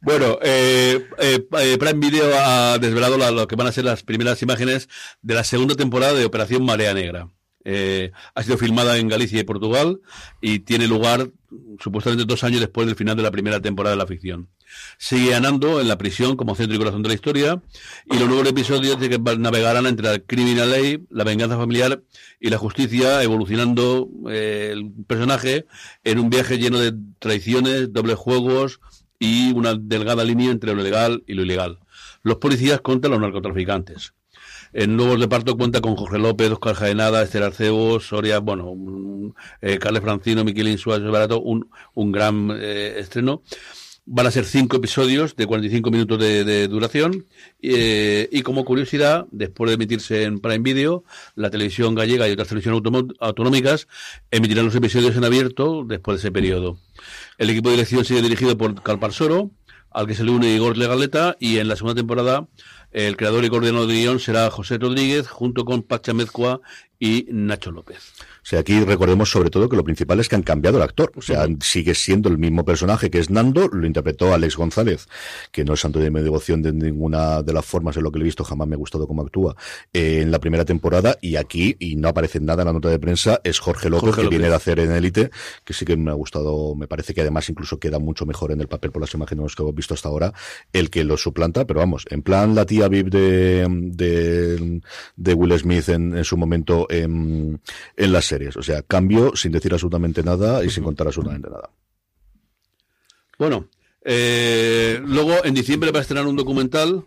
[0.00, 4.40] Bueno, eh, eh, Prime Video ha desvelado la, lo que van a ser las primeras
[4.42, 4.88] imágenes
[5.22, 7.28] de la segunda temporada de Operación Marea Negra.
[7.68, 10.00] Eh, ha sido filmada en Galicia y Portugal
[10.40, 11.30] y tiene lugar
[11.80, 14.48] supuestamente dos años después del final de la primera temporada de la ficción.
[14.98, 17.60] Sigue Anando en la prisión como centro y corazón de la historia
[18.04, 22.04] y los nuevos episodios de que navegarán entre la criminal ley, la venganza familiar
[22.38, 25.66] y la justicia, evolucionando eh, el personaje
[26.04, 28.78] en un viaje lleno de traiciones, dobles juegos,
[29.18, 31.78] y una delgada línea entre lo legal y lo ilegal.
[32.22, 34.12] Los policías contra los narcotraficantes.
[34.72, 38.74] En Nuevos de Parto cuenta con Jorge López, Oscar Jaenada, Esther Arcebo, Soria, bueno,
[39.62, 43.42] eh, Carles Francino, Miquelín Suárez Barato, un, un gran eh, estreno.
[44.08, 47.24] Van a ser cinco episodios de 45 minutos de, de duración.
[47.60, 52.48] Eh, y como curiosidad, después de emitirse en Prime Video, la televisión gallega y otras
[52.48, 52.82] televisiones
[53.18, 53.88] autonómicas
[54.30, 56.78] emitirán los episodios en abierto después de ese periodo.
[57.38, 59.50] El equipo de dirección sigue dirigido por Calparsoro,
[59.90, 62.48] al que se le une Igor Legaleta, y en la segunda temporada
[62.92, 66.62] el creador y coordinador de guion será José Rodríguez, junto con Pacha Mezcua
[66.98, 68.12] y Nacho López.
[68.18, 71.12] O sea, aquí recordemos sobre todo que lo principal es que han cambiado el actor.
[71.16, 75.08] O sea, sigue siendo el mismo personaje que es Nando, lo interpretó Alex González,
[75.50, 78.20] que no es santo de mi devoción de ninguna de las formas en lo que
[78.20, 79.56] he visto, jamás me ha gustado cómo actúa
[79.92, 81.18] eh, en la primera temporada.
[81.20, 84.22] Y aquí, y no aparece nada en la nota de prensa, es Jorge López, Jorge
[84.22, 85.30] que viene de hacer en Élite,
[85.64, 88.60] que sí que me ha gustado, me parece que además incluso queda mucho mejor en
[88.60, 90.32] el papel por las imágenes que hemos visto hasta ahora,
[90.72, 94.80] el que lo suplanta, pero vamos, en plan la tía Aviv de, de,
[95.16, 97.60] de Will Smith en, en su momento en,
[97.96, 98.56] en las series.
[98.56, 101.70] O sea, cambio sin decir absolutamente nada y sin contar absolutamente nada.
[103.38, 103.68] Bueno,
[104.02, 107.04] eh, luego en diciembre va a estrenar un documental,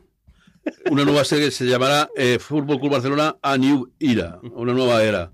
[0.92, 5.04] una nueva serie que se llamará eh, Fútbol Club Barcelona A New Era, una nueva
[5.04, 5.32] era.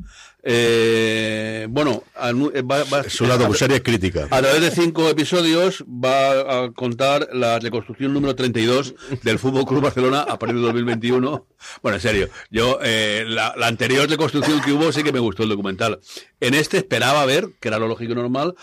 [0.47, 4.27] Eh, bueno, a eh, va- va- Es una docuserie crítica.
[4.29, 9.81] a través de cinco episodios va a contar la reconstrucción número 32 del Fútbol Club
[9.81, 11.47] Barcelona a partir de 2021.
[11.81, 15.43] Bueno, en serio, yo eh, la, la anterior reconstrucción que hubo sí que me gustó
[15.43, 15.99] el documental.
[16.39, 18.53] En este esperaba ver, que era lo lógico y normal,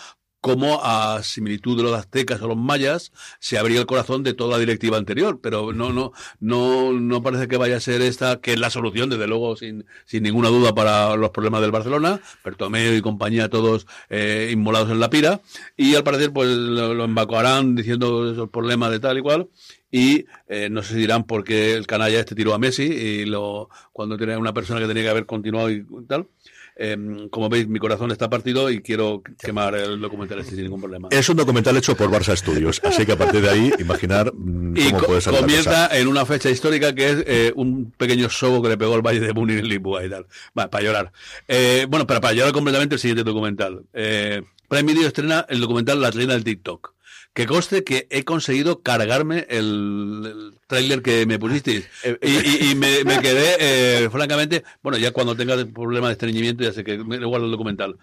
[0.43, 4.51] cómo a similitud de los aztecas o los mayas se abría el corazón de toda
[4.51, 8.51] la directiva anterior, pero no no no no parece que vaya a ser esta que
[8.51, 12.93] es la solución desde luego sin, sin ninguna duda para los problemas del Barcelona, Bertomeu
[12.93, 15.39] y compañía todos eh, inmolados en la pira
[15.77, 19.47] y al parecer pues lo, lo embacuarán diciendo esos problemas de tal y cual
[19.93, 23.25] y eh, no sé si dirán por qué el canalla este tiró a Messi y
[23.25, 26.27] lo cuando tiene una persona que tenía que haber continuado y tal.
[26.75, 30.81] Eh, como veis, mi corazón está partido y quiero quemar el documental este sin ningún
[30.81, 31.07] problema.
[31.11, 34.77] Es un documental hecho por Barça Studios, así que a partir de ahí, imaginar mm,
[34.77, 35.39] Y cómo co- puede la cosa.
[35.41, 39.01] comienza en una fecha histórica que es eh, un pequeño sobo que le pegó el
[39.01, 40.25] Valle de Múnich en Lisboa y tal.
[40.57, 41.11] Va, para llorar.
[41.47, 43.83] Eh, bueno, pero para llorar completamente el siguiente documental.
[43.93, 46.93] Eh, Prime Video estrena el documental La reina del TikTok.
[47.33, 51.87] Que conste que he conseguido cargarme el, el tráiler que me pusisteis.
[52.03, 56.07] Eh, Y, y- y me, me quedé, eh, francamente, bueno, ya cuando tenga el problema
[56.07, 57.97] de estreñimiento, ya sé que me guardo el documental.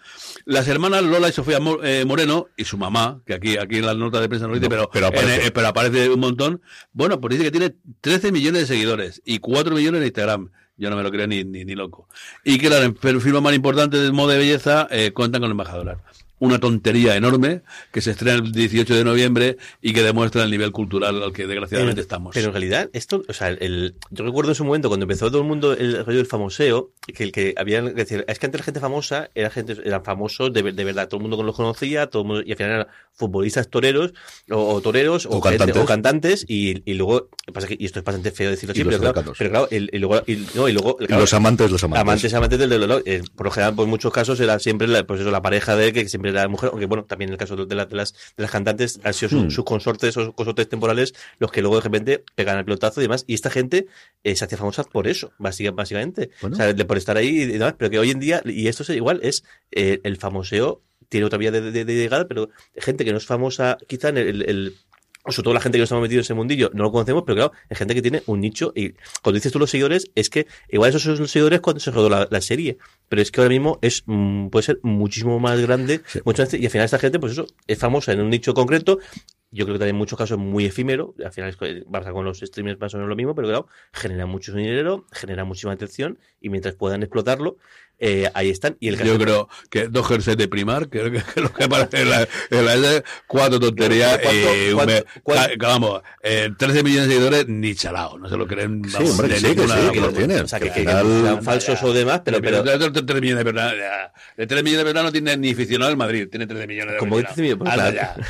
[0.45, 3.85] Las hermanas Lola y Sofía Mo- eh, Moreno y su mamá, que aquí, aquí en
[3.85, 5.35] la nota de prensa no lo dice, No, pero, pero aparece.
[5.35, 6.61] en- eh, pero aparece un montón.
[6.91, 10.49] Bueno, pues dice que tiene 13 millones de seguidores y 4 millones en Instagram.
[10.77, 12.09] Yo no me lo creo ni, ni, ni loco.
[12.43, 12.81] Y que las
[13.21, 15.99] firmas más importantes del moda de belleza eh, cuentan con la embajadora.
[16.41, 17.61] Una tontería enorme
[17.93, 21.47] que se estrena el 18 de noviembre y que demuestra el nivel cultural al que
[21.47, 22.33] desgraciadamente estamos.
[22.33, 25.41] Pero en realidad, esto, o sea, el, yo recuerdo en su momento cuando empezó todo
[25.43, 28.59] el mundo el rollo del famoseo, que el que había que decir, es que antes
[28.59, 32.07] la gente famosa era gente, eran famosos de, de verdad, todo el mundo los conocía,
[32.07, 34.13] todo el mundo, y al final eran futbolistas toreros,
[34.49, 35.83] o, o toreros, o, O gente- cantantes.
[35.83, 38.99] o cantantes, y, y luego, pasa que, y esto es bastante feo decirlo así, pero
[38.99, 41.83] claro, pero claro, el- y luego, y, no, y luego, Y claro, los amantes, los
[41.83, 42.01] amantes.
[42.01, 43.03] Amantes, amantes del dolor.
[43.05, 45.87] Eh, por lo general, en muchos casos era siempre la, pues eso, la pareja de
[45.87, 48.13] él, que siempre la mujer, aunque bueno, también en el caso de, la- de las,
[48.35, 49.51] de las cantantes han sido su- Hmm.
[49.51, 53.23] sus consortes o consortes temporales los que luego de repente pegan el pelotazo y demás.
[53.27, 53.87] Y esta gente
[54.23, 56.29] eh, se hacía famosa por eso, básica- básicamente.
[56.41, 56.55] Bueno.
[56.55, 57.75] O sea, de- por estar ahí y demás.
[57.77, 61.37] Pero que hoy en día, y esto es igual, es eh, el famoseo tiene otra
[61.37, 64.75] vía de, de, de llegar, pero gente que no es famosa, quizá en el,
[65.31, 67.35] sobre todo la gente que no estamos metidos en ese mundillo, no lo conocemos, pero
[67.35, 68.71] claro, hay gente que tiene un nicho.
[68.75, 71.91] Y cuando dices tú los seguidores, es que igual esos son los seguidores cuando se
[71.91, 72.77] rodó la, la serie.
[73.09, 76.01] Pero es que ahora mismo es mm, puede ser muchísimo más grande.
[76.25, 78.99] muchas veces, y al final esta gente, pues eso, es famosa en un nicho concreto.
[79.53, 81.13] Yo creo que también en muchos casos es muy efímero.
[81.23, 83.67] Al final es que pasa con los streamers más o menos lo mismo, pero claro,
[83.91, 87.57] genera mucho dinero, genera muchísima atención y mientras puedan explotarlo,
[88.03, 88.77] eh, ahí están.
[88.79, 91.65] Y el caso Yo creo que dos jerseys de primar, creo que es lo que
[91.65, 94.19] aparece en la, en la- cuatro tonterías.
[94.73, 98.83] ¿Cuánto- eh, vamos, eh, 13 millones de seguidores, ni chalao, no se lo creen.
[98.85, 100.41] Sí, vamos, hombre, que sí, que ninguna- sí, que lo tienen.
[100.41, 103.45] o sea, Que que, que- que sean falsos o demás, pero, pero, de 3 millones
[103.45, 104.13] de verdad, ya.
[104.35, 106.97] de 3 millones de verdad no tiene ni aficionado al Madrid, tiene 13 millones de
[106.99, 107.35] Como que aficionados.
[107.35, 108.21] 13 millones, pues, Anda claro.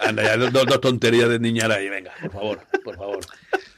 [0.00, 3.20] ya, anda ya, dos tonterías de niñara ahí, venga, por favor, por favor.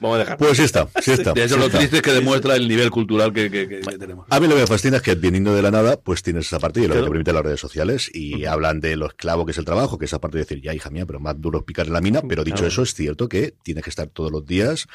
[0.01, 0.37] Vamos a dejar.
[0.39, 1.33] Pues sí está, sí está.
[1.33, 1.79] De eso sí lo está.
[1.79, 4.27] triste es que demuestra el nivel cultural que, que- que- que tenemos.
[4.31, 6.59] A mí lo que me fascina es que viniendo de la nada, pues tienes esa
[6.59, 9.53] parte y lo que te permite las redes sociales y hablan de lo esclavo que
[9.53, 11.65] es el trabajo, que esa parte de decir, ya hija mía, pero más duro es
[11.65, 12.69] picar en la mina, pero dicho Claro.
[12.69, 14.87] eso, es cierto que tienes que estar todos los días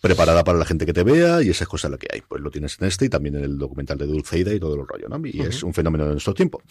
[0.00, 2.22] preparada para la gente que te vea y esas cosas lo que hay.
[2.26, 4.86] Pues lo tienes en este y también en el documental de Dulceida y todo el
[4.86, 5.20] rollo, ¿no?
[5.26, 6.62] Y es un fenómeno de nuestro tiempo.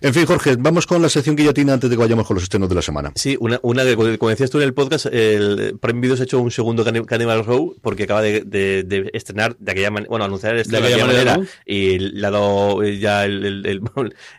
[0.00, 2.68] En fin, Jorge, vamos con la sección guillotina antes de que vayamos con los estrenos
[2.68, 3.12] de la semana.
[3.14, 6.40] Sí, una, una que, como decías tú en el podcast, el Prime Video ha hecho
[6.40, 7.04] un segundo Cani-
[7.42, 10.94] Row porque acaba de, de- de estrenar de aquella manera, bueno, anunciar el estreno de
[10.94, 13.82] aquella manera, y le ha dado eh, ya el, el, el,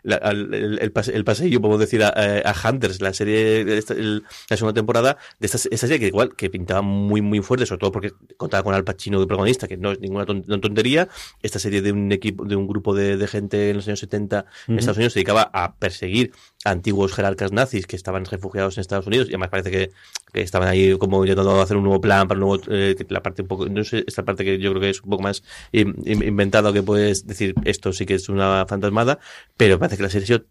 [1.14, 5.18] el, paseillo, podemos decir, a, a Hunters, la serie, de esta- el- la segunda temporada
[5.40, 8.64] de esta, esta serie que igual, que pintaba muy, muy fuerte, sobre todo porque contaba
[8.64, 11.08] con Al Pacino de protagonista, que no es ninguna tontería.
[11.42, 14.46] Esta serie de un equipo, de un grupo de, de gente en los años 70
[14.68, 16.32] en Estados Unidos se dedicaba a perseguir
[16.66, 19.92] antiguos jerarcas nazis que estaban refugiados en Estados Unidos y además parece que,
[20.34, 23.44] que estaban ahí como intentando hacer un nuevo plan para un nuevo, eh, la parte
[23.44, 25.42] un poco, no sé, esta parte que yo creo que es un poco más
[25.72, 29.20] in- in- inventada que puedes decir esto sí que es una fantasmada,
[29.56, 30.44] pero parece que la serie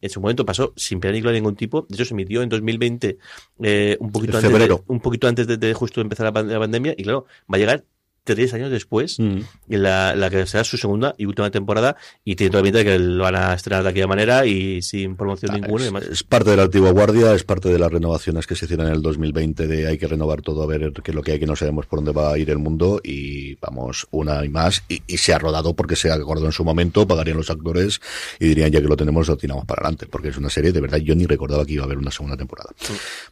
[0.00, 1.86] en su momento pasó sin pena ni gloria de ningún tipo.
[1.88, 3.18] De hecho, se emitió en 2020,
[3.62, 7.04] eh, un poquito antes, de, un poquito antes de, de justo empezar la pandemia, y
[7.04, 7.84] claro, va a llegar
[8.24, 9.40] tres años después, Mm.
[9.68, 12.84] la, la que será su segunda y última temporada, y tiene toda la pinta de
[12.84, 15.82] que lo van a estrenar de aquella manera y sin promoción ninguna.
[15.82, 16.02] y demás.
[16.04, 18.86] Es, es parte de la antigua guardia, es parte de las renovaciones que se hicieron
[18.86, 21.38] en el 2020 de hay que renovar todo a ver qué es lo que hay,
[21.40, 24.82] que no sabemos por dónde va a ir el mundo y vamos una y más
[24.88, 28.00] y, y se ha rodado porque se ha acordado en su momento, pagarían los actores
[28.38, 30.80] y dirían ya que lo tenemos lo tiramos para adelante porque es una serie de
[30.80, 32.70] verdad yo ni recordaba que iba a haber una segunda temporada.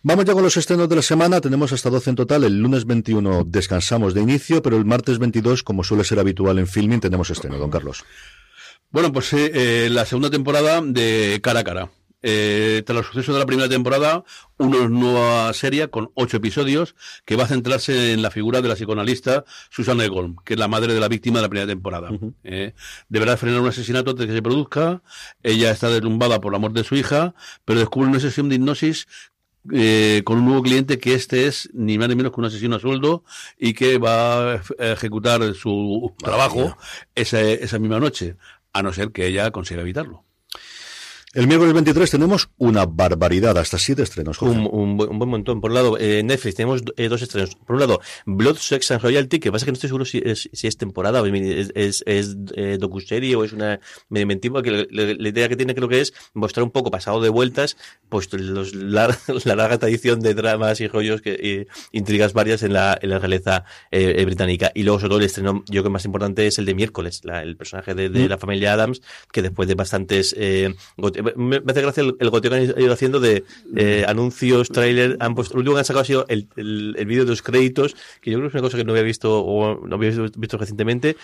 [0.03, 2.84] Vamos ya con los estrenos de la semana, tenemos hasta 12 en total, el lunes
[2.86, 7.31] 21 descansamos de inicio, pero el martes 22 como suele ser habitual en filming tenemos
[7.31, 8.05] estreno, don Carlos.
[8.91, 11.91] Bueno, pues eh, eh, la segunda temporada de Cara a Cara.
[12.22, 14.24] Eh, tras los sucesos de la primera temporada,
[14.59, 18.74] una nueva serie con ocho episodios que va a centrarse en la figura de la
[18.74, 22.11] psicoanalista Susan Egon, que es la madre de la víctima de la primera temporada.
[22.45, 22.74] Eh,
[23.09, 25.03] deberá frenar un asesinato antes de que se produzca.
[25.43, 29.09] Ella está derrumbada por la muerte de su hija, pero descubre una sesión de hipnosis
[29.73, 32.77] eh, con un nuevo cliente que este es ni más ni menos que un asesino
[32.77, 33.25] a sueldo
[33.59, 36.77] y que va a ej- a ejecutar su trabajo
[37.15, 38.37] esa, esa misma noche,
[38.73, 40.25] a no ser que ella consiga evitarlo.
[41.33, 44.43] El miércoles 23 tenemos una barbaridad, hasta siete estrenos.
[44.43, 45.61] Un, un buen, un buen montón.
[45.61, 47.55] Por un lado, eh, Netflix tenemos eh, dos estrenos.
[47.55, 50.51] Por un lado, Blood, Sex and Royalty, que pasa que no estoy seguro si es,
[50.53, 53.78] si es temporada o es, es, es eh, docuserie o es una
[54.09, 57.28] medio inventiva, que la, idea que tiene creo que es mostrar un poco pasado de
[57.28, 57.76] vueltas,
[58.09, 62.99] pues los, la, la larga tradición de dramas y rollos que intrigas varias en la,
[63.01, 64.72] en la realeza británica.
[64.74, 67.20] Y luego, sobre todo, el estreno, yo creo que más importante es el de miércoles,
[67.22, 69.01] la- el personaje de, de la familia Adams,
[69.33, 70.35] que después de bastantes
[71.23, 73.45] me, me hace gracia el, el goteo que han ido haciendo de
[73.77, 77.07] eh, anuncios, tráiler, han puesto, lo último que han sacado ha sido el, el, el
[77.07, 79.41] vídeo de los créditos, que yo creo que es una cosa que no había visto
[79.41, 81.16] o no había visto, recientemente,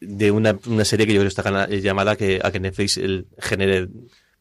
[0.00, 2.96] de una, una serie que yo creo que está eh, llamada que, a que Netflix
[2.98, 3.88] el, genere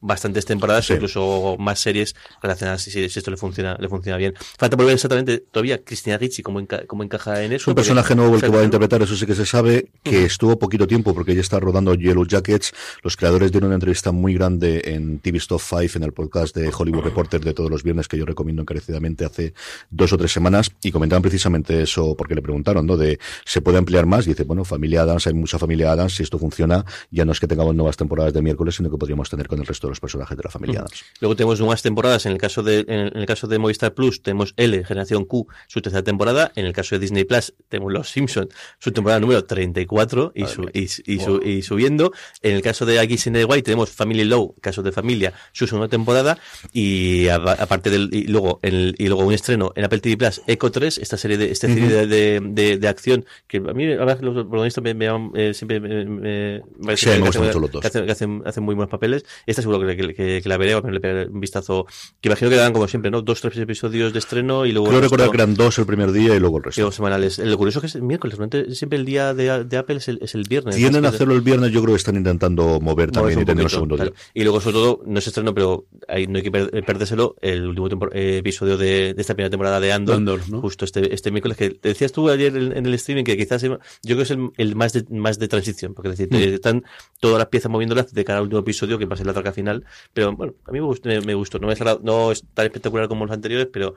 [0.02, 0.94] bastantes temporadas Sí.
[0.94, 4.86] o incluso más series relacionadas si, si esto le funciona le funciona bien falta por
[4.86, 8.36] ver exactamente todavía Cristina Ricci cómo, enca- cómo encaja en eso Es un personaje nuevo
[8.36, 11.36] el que va a interpretar, eso sí que se sabe, que estuvo poquito tiempo porque
[11.36, 12.74] ya está rodando Yellow Jackets.
[13.04, 16.72] Los creadores dieron una entrevista muy grande en TV Stop 5, en el podcast de
[16.76, 19.54] Hollywood Reporter de todos los viernes que yo recomiendo encarecidamente hace
[19.90, 22.98] dos o tres semanas y comentaban precisamente eso porque le preguntaron, ¿no?
[22.98, 24.26] De, ¿se puede ampliar más?
[24.26, 27.40] Y dice, bueno, familia Adams, hay mucha familia Adams, si esto funciona, ya no es
[27.40, 30.36] que tengamos nuevas temporadas de miércoles, sino que podríamos tener con el resto los personajes
[30.38, 31.04] de la familia Adams.
[31.20, 32.26] Luego tenemos nuevas temporadas.
[32.26, 35.82] En el caso de, en el caso de Movistar Plus tenemos L, Generación Q, su
[35.82, 36.52] tercera temporada.
[36.56, 40.64] En el caso de Disney Plus tenemos Los Simpsons, su temporada número 34 y, su,
[40.74, 42.12] y, y su- y subiendo.
[42.42, 46.38] En el caso de XNY tenemos Family Law, caso de familia, su segunda temporada.
[46.74, 50.42] Y aparte del, y luego, en el- y luego un estreno en Apple TV Plus,
[50.48, 53.92] Echo 3, esta serie de, esta serie de, de, de- de acción que a mí,
[53.92, 57.20] a veces los protagonistas me, me llaman, eh, siempre me, me, me Sí, me que
[57.22, 57.82] gustan hacen- mucho los dos.
[57.82, 59.26] que hacen, que hacen, hacen muy buenos papeles.
[59.46, 61.86] Esta seguro que, que, que- que la veré, le pegaré un vistazo.
[62.20, 63.22] Que imagino que dan como siempre, ¿no?
[63.22, 64.88] Dos, tres episodios de estreno y luego.
[64.88, 66.82] Creo el recordar que eran dos el primer día y luego el resto.
[66.82, 67.40] luego semanales.
[67.40, 70.08] Lo curioso es que es el miércoles, normalmente siempre el día de, de Apple es
[70.08, 70.76] el, es el viernes.
[70.76, 73.64] Tienden a hacerlo el viernes, yo creo que están intentando mover también y tener un
[73.64, 74.12] poquito, segundo claro.
[74.12, 74.20] día.
[74.34, 77.36] Y luego, sobre todo, no es estreno, pero ahí no hay que per- eh, perdérselo,
[77.42, 80.62] el último tempor- eh, episodio de, de esta primera temporada de Andor, Andor, ¿no?
[80.62, 83.62] justo este, este miércoles, que te decías tú ayer en, en el streaming que quizás
[83.62, 86.54] yo creo que es el, el más, de, más de transición, porque es decir, Mm.
[86.56, 86.84] están
[87.20, 89.52] todas las piezas moviéndolas de cara al último episodio, que va a ser la traca
[89.52, 89.71] final,
[90.14, 91.60] pero bueno, a mí me gustó, me, me gustó.
[91.60, 93.96] No, es, no es tan espectacular como los anteriores, pero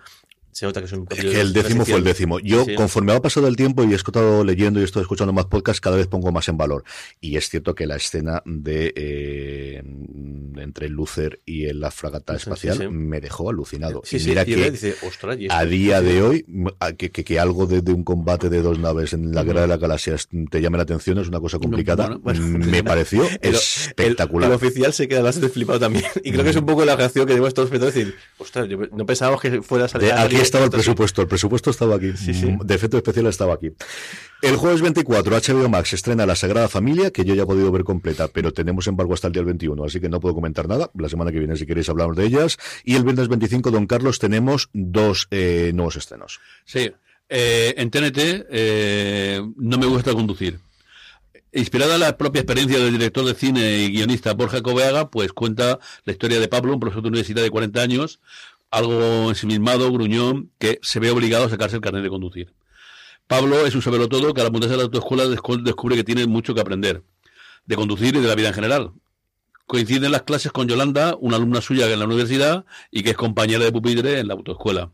[0.55, 2.39] se nota que es un Es que el décimo fue el décimo.
[2.41, 2.75] Yo, Sí.
[2.75, 5.97] conforme ha pasado el tiempo y he estado leyendo y estoy escuchando más podcasts, cada
[5.97, 6.85] vez pongo más en valor.
[7.21, 9.83] Y es cierto que la escena de eh,
[10.57, 12.89] entre Luther y la fragata espacial sí, sí.
[12.89, 14.03] me dejó alucinado.
[14.11, 16.47] Y mira que dice, ostras, ¿y a día de hoy,
[16.97, 19.69] que, que, que algo de, de un combate de dos naves en la guerra de
[19.69, 22.17] las galaxias te llame la atención es una cosa complicada.
[22.19, 22.59] bueno, bueno.
[22.71, 24.51] me pareció El- espectacular.
[24.51, 26.05] El, el oficial se queda bastante flipado también.
[26.25, 28.79] Y creo que es un poco la reacción que tenemos todos espectadores decir, ostras, yo
[28.93, 30.09] no pensábamos que fuera a salir.
[30.09, 30.85] De- estaba el esto así".
[30.85, 32.13] presupuesto, el presupuesto estaba aquí.
[32.17, 32.57] Sí, sí.
[32.63, 33.73] De efecto especial estaba aquí.
[34.43, 37.85] El jueves 24, HBO Max estrena La Sagrada Familia, que yo ya he podido ver
[37.85, 40.91] completa, pero tenemos embargo hasta el día 21, así que no puedo comentar nada.
[40.99, 42.59] La semana que viene, si queréis, hablamos de ellas.
[42.85, 46.41] Y el viernes 25, Don Carlos, tenemos dos eh, nuevos estrenos.
[46.65, 46.93] Sí.
[47.29, 48.19] Eh, en TNT
[48.51, 50.59] eh, no me gusta conducir.
[51.53, 55.79] Inspirada en la propia experiencia del director de cine y guionista Borja Coveaga, pues cuenta
[56.05, 58.21] la historia de Pablo, un profesor de universidad de 40 años,
[58.75, 62.55] algo ensimismado, gruñón, que se ve obligado a sacarse el carnet de conducir.
[63.27, 66.55] Pablo es un todo que al apuntarse a la autoescuela descu- descubre que tiene mucho
[66.55, 67.03] que aprender,
[67.65, 68.91] de conducir y de la vida en general.
[69.67, 73.65] Coinciden las clases con Yolanda, una alumna suya en la universidad y que es compañera
[73.65, 74.91] de pupitre en la autoescuela.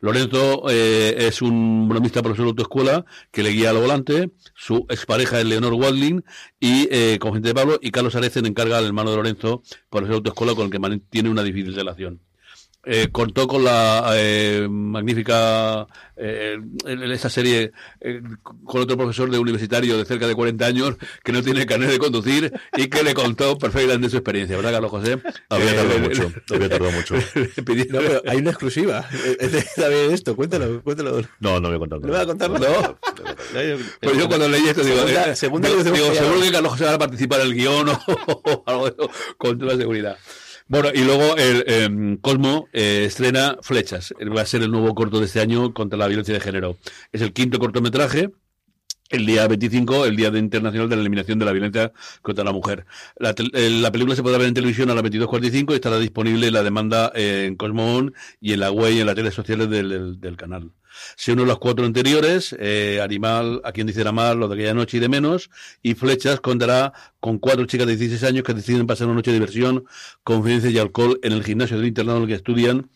[0.00, 5.38] Lorenzo eh, es un bromista profesor de autoescuela que le guía al volante, su expareja
[5.40, 6.24] es Leonor Wadling
[6.58, 10.14] y eh, con gente de Pablo y Carlos Arecen encarga al hermano de Lorenzo profesor
[10.14, 12.20] de autoescuela con el que mantiene una difícil relación.
[12.86, 16.58] Eh, contó con la eh, magnífica eh,
[17.12, 21.42] esa serie eh, con otro profesor de universitario de cerca de 40 años que no
[21.42, 25.18] tiene carnet de conducir y que le contó perfectamente su experiencia, ¿verdad, Carlos José?
[25.48, 27.14] Había Eh, tardado mucho, había tardado mucho.
[27.90, 29.06] No, pero hay una exclusiva.
[29.76, 30.34] ¿Sabes esto?
[30.36, 31.20] Cuéntalo, cuéntalo.
[31.40, 32.58] No, no voy a contar ¿No voy a contarlo?
[32.58, 32.98] No.
[34.00, 36.84] Pues yo cuando leí esto digo, Segunda- eh, segunda digo, digo, seguro que Carlos José
[36.84, 40.16] va a participar en el guion o, o algo de eso, con toda seguridad.
[40.66, 44.14] Bueno, y luego el em, Cosmo eh, estrena Flechas.
[44.34, 46.78] Va a ser el nuevo corto de este año contra la violencia de género.
[47.12, 48.30] Es el quinto cortometraje.
[49.10, 51.92] El día 25, el Día Internacional de la Eliminación de la Violencia
[52.22, 52.86] contra la Mujer.
[53.18, 56.50] La, eh, la película se podrá ver en televisión a las 22.45 y estará disponible
[56.50, 59.68] la demanda eh, en Cosmo On y en la web y en las redes sociales
[59.68, 60.72] del canal.
[61.16, 64.96] Se unen los cuatro anteriores, eh, Animal, A quien dice mal, Lo de aquella noche
[64.98, 65.50] y de menos,
[65.82, 69.38] y Flechas contará con cuatro chicas de 16 años que deciden pasar una noche de
[69.38, 69.84] diversión,
[70.22, 72.90] confidencia y alcohol en el gimnasio del internado en el que estudian,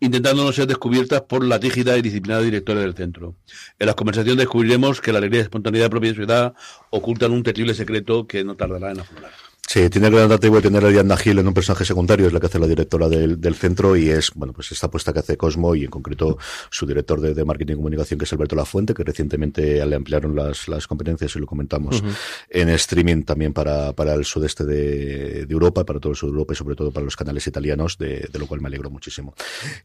[0.00, 3.36] intentando no ser descubiertas por la rígida y disciplinada directora del centro.
[3.78, 6.54] En las conversaciones descubriremos que la alegría y espontaneidad propia de su edad
[6.90, 9.49] ocultan un terrible secreto que no tardará en aflorar.
[9.72, 12.32] Sí, tiene el gran atractivo de tener a Diana Gil en un personaje secundario, es
[12.32, 15.20] la que hace la directora del, del centro y es, bueno, pues esta apuesta que
[15.20, 16.38] hace Cosmo y en concreto
[16.70, 20.34] su director de, de marketing y comunicación que es Alberto Lafuente, que recientemente le ampliaron
[20.34, 22.02] las, las competencias y lo comentamos
[22.48, 26.32] en streaming también para, para el sudeste de, de Europa, para todo el sur de
[26.32, 29.34] Europa y sobre todo para los canales italianos, de, de lo cual me alegro muchísimo.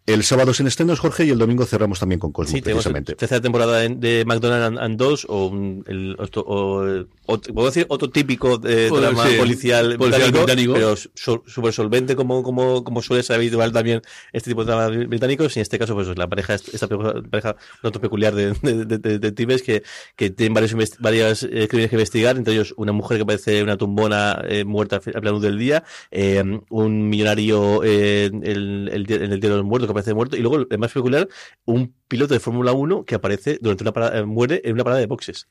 [0.07, 3.13] El sábado sin estrenos, Jorge, y el domingo cerramos también con Cosmo, Sí, precisamente.
[3.13, 8.89] tercera temporada de McDonald's and, and o, un- el, o, puedo decir otro típico de
[8.89, 10.73] drama sí, policial, policial británico, británico.
[10.73, 14.01] pero súper solvente como, como, como suele ser habitual también
[14.33, 17.81] este tipo de dramas británicos y en este caso pues la pareja esta pareja un
[17.81, 19.83] tanto peculiar de, de, de- de detectives que,
[20.15, 23.77] que tienen varios varias eh, crímenes que investigar entre ellos una mujer que parece una
[23.77, 29.31] tumbona eh, muerta a plena luz del día eh, un millonario eh, el, el, en
[29.33, 31.27] el día de los muertos que aparece muerto y luego el más peculiar
[31.65, 34.99] un piloto de Fórmula 1 que aparece durante una parada, eh, muere en una parada
[34.99, 35.47] de boxes.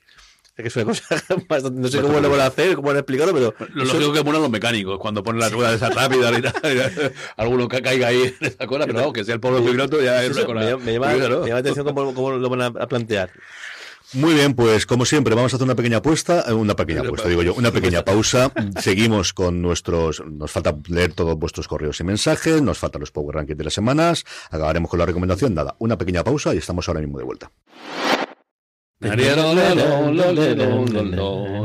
[0.56, 1.04] Que es una cosa
[1.48, 4.12] bastante, no sé cómo lo van a hacer, cómo van a explicarlo, pero Lo lógico
[4.12, 7.82] que ponen los mecánicos cuando ponen la rueda de esa rápida y tal, alguno que
[7.82, 10.44] caiga ahí en esa cola, pero vamos, que sea el pobre piloto ya es una
[10.46, 13.30] cola me, llama- la atención cómo, cómo lo van a, a plantear.
[14.12, 17.28] Muy bien, pues como siempre, vamos a hacer una pequeña apuesta, eh, una pequeña apuesta,
[17.28, 18.52] digo yo, una pequeña pausa.
[18.80, 23.34] Seguimos con nuestros, nos falta leer todos vuestros correos y mensajes, nos faltan los Power
[23.34, 27.00] Rankings de las semanas, acabaremos con la recomendación, nada, una pequeña pausa y estamos ahora
[27.00, 27.50] mismo de vuelta.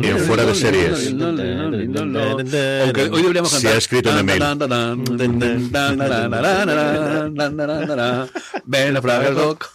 [0.01, 1.13] Bien, fuera de series.
[2.83, 3.73] Aunque hoy deberíamos Se cantar.
[3.73, 4.43] ha escrito en el mail.
[8.65, 9.69] Ven a Fraga Rock.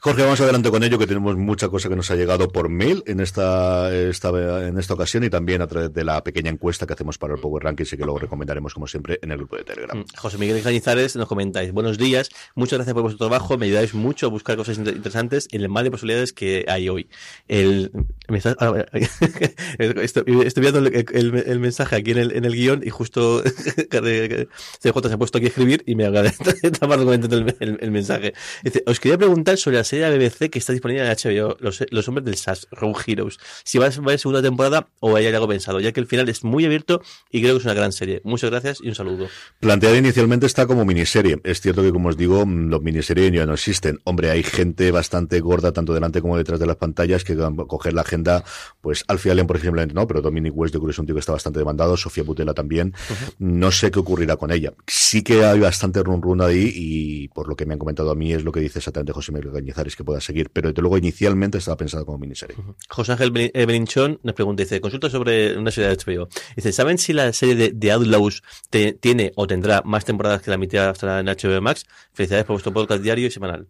[0.00, 3.02] Jorge, vamos adelante con ello, que tenemos mucha cosa que nos ha llegado por mail
[3.08, 4.28] en esta, esta,
[4.68, 7.40] en esta ocasión y también a través de la pequeña encuesta que hacemos para el
[7.40, 9.98] Power Rankings y que luego recomendaremos, como siempre, en el grupo de Telegram.
[9.98, 13.92] Mm, José Miguel Cañizares nos comentáis, buenos días, muchas gracias por vuestro trabajo, me ayudáis
[13.92, 17.08] mucho a buscar cosas inter- interesantes en el mar de posibilidades que hay hoy.
[17.48, 17.90] El,
[18.28, 18.84] me está- ah,
[19.78, 20.22] estoy,
[20.60, 23.42] viendo el, mensaje aquí en el, en el guion y justo
[23.90, 26.22] CJ se ha puesto aquí a escribir y me acaba
[26.62, 28.32] de tapar el, el- mensaje.
[28.62, 31.84] Dice, os quería preguntar sobre la serie de BBC que está disponible en HBO, Los,
[31.90, 35.48] los Hombres del SAS, Road Heroes, si va a ser segunda temporada o hay algo
[35.48, 38.20] pensado, ya que el final es muy abierto y creo que es una gran serie.
[38.24, 39.28] Muchas gracias y un saludo.
[39.60, 41.40] Planteada inicialmente está como miniserie.
[41.44, 43.98] Es cierto que, como os digo, mm, los miniseries ya no existen.
[44.04, 47.64] Hombre, hay gente bastante gorda, tanto delante como detrás de las pantallas, que van a
[47.64, 48.44] coger la agenda,
[48.80, 51.14] pues Alfie Allen, por ejemplo, no, pero Dominic West, yo creo que es un tío
[51.14, 52.94] que está bastante demandado, Sofía Butela también.
[53.38, 54.72] No sé qué ocurrirá con ella.
[54.86, 58.14] Sí que hay bastante run run ahí y por lo que me han comentado a
[58.14, 59.50] mí es lo que dice exactamente José Miguel
[59.96, 60.50] Que pueda seguir.
[60.50, 62.56] Pero desde luego inicialmente estaba pensado como miniserie.
[62.88, 66.28] José Ángel Brin- eh, nos pregunta, dice, consulta sobre una serie de HBO.
[66.56, 68.42] Dice, ¿saben si la serie de The Outlaws
[69.00, 71.86] tiene o tendrá más temporadas que la mitad hasta en HBO Max?
[72.12, 73.66] Felicidades por vuestro podcast diario y semanal.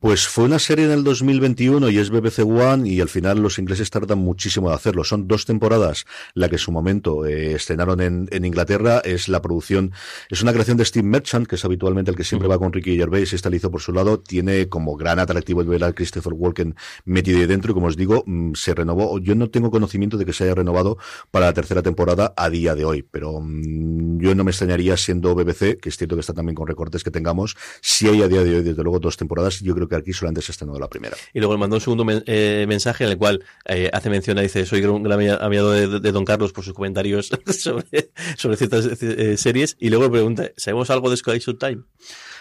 [0.00, 3.58] Pues fue una serie en el 2021 y es BBC One y al final los
[3.58, 5.02] ingleses tardan muchísimo de hacerlo.
[5.02, 9.00] Son dos temporadas la que en su momento eh, estrenaron en, en Inglaterra.
[9.04, 9.90] Es la producción,
[10.30, 12.96] es una creación de Steve Merchant, que es habitualmente el que siempre va con Ricky
[12.96, 14.20] Gervais y esta lo hizo por su lado.
[14.20, 17.96] Tiene como gran atractivo el ver a Christopher Walken metido ahí dentro y como os
[17.96, 19.18] digo, mm, se renovó.
[19.18, 20.98] Yo no tengo conocimiento de que se haya renovado
[21.32, 25.34] para la tercera temporada a día de hoy, pero mm, yo no me extrañaría siendo
[25.34, 28.44] BBC, que es cierto que está también con recortes que tengamos, si hay a día
[28.44, 30.88] de hoy desde luego dos temporadas, yo creo que aquí solamente se ha estrenado la
[30.88, 31.16] primera.
[31.32, 34.64] Y luego le mandó un segundo eh, mensaje en el cual eh, hace mención, dice,
[34.66, 39.76] soy un gran ami- amigo de, Don Carlos por sus comentarios sobre, ciertas eh, series.
[39.78, 41.82] Y luego pregunta, ¿sabemos algo de Sky Time?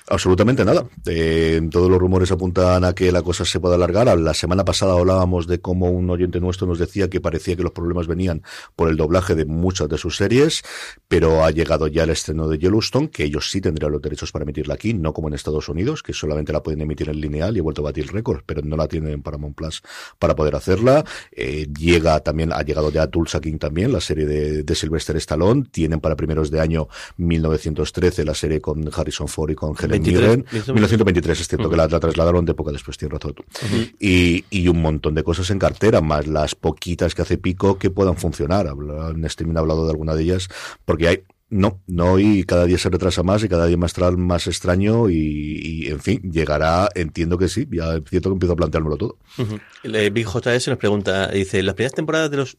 [0.09, 0.87] Absolutamente nada.
[1.05, 4.17] Eh, todos los rumores apuntan a que la cosa se pueda alargar.
[4.17, 7.73] La semana pasada hablábamos de cómo un oyente nuestro nos decía que parecía que los
[7.73, 8.41] problemas venían
[8.77, 10.63] por el doblaje de muchas de sus series,
[11.09, 14.43] pero ha llegado ya el estreno de Yellowstone, que ellos sí tendrían los derechos para
[14.43, 17.59] emitirla aquí, no como en Estados Unidos, que solamente la pueden emitir en lineal y
[17.59, 19.81] he vuelto a batir récords, pero no la tienen en Paramount Plus
[20.19, 21.03] para poder hacerla.
[21.33, 25.65] Eh, llega también, ha llegado ya Tulsa King también, la serie de, de Sylvester Stallone.
[25.69, 26.87] Tienen para primeros de año
[27.17, 30.45] 1913 la serie con Harrison Ford y con Helen 23, Mirren.
[30.51, 30.67] 1923.
[30.67, 33.43] 1923, es cierto que la, la trasladaron de época después, tienes razón tú.
[33.99, 37.89] y, y un montón de cosas en cartera, más las poquitas que hace Pico que
[37.89, 38.67] puedan funcionar.
[39.25, 40.49] Streaming ha hablado de alguna de ellas,
[40.85, 44.47] porque hay no, no, y cada día se retrasa más y cada día más, más
[44.47, 45.15] extraño y,
[45.63, 49.17] y, en fin, llegará, entiendo que sí, ya es cierto que empiezo a planteármelo todo.
[49.83, 52.57] El, Big JS nos pregunta, dice, las primeras temporadas de los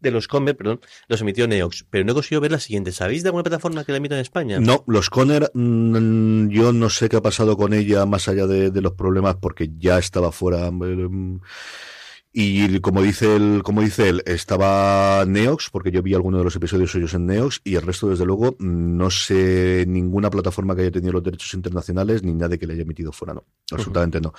[0.00, 2.92] de los Comer, perdón, los emitió Neox, pero no he conseguido ver la siguiente.
[2.92, 4.60] ¿Sabéis de alguna plataforma que la emita en España?
[4.60, 8.70] No, los Conner, mm, yo no sé qué ha pasado con ella más allá de,
[8.70, 10.70] de los problemas porque ya estaba fuera.
[10.70, 11.40] mm,
[12.38, 16.54] Y como dice él, como dice él, estaba Neox, porque yo vi algunos de los
[16.56, 20.90] episodios suyos en Neox, y el resto, desde luego, no sé ninguna plataforma que haya
[20.90, 23.44] tenido los derechos internacionales, ni nadie que le haya emitido fuera, no.
[23.72, 24.34] Absolutamente no.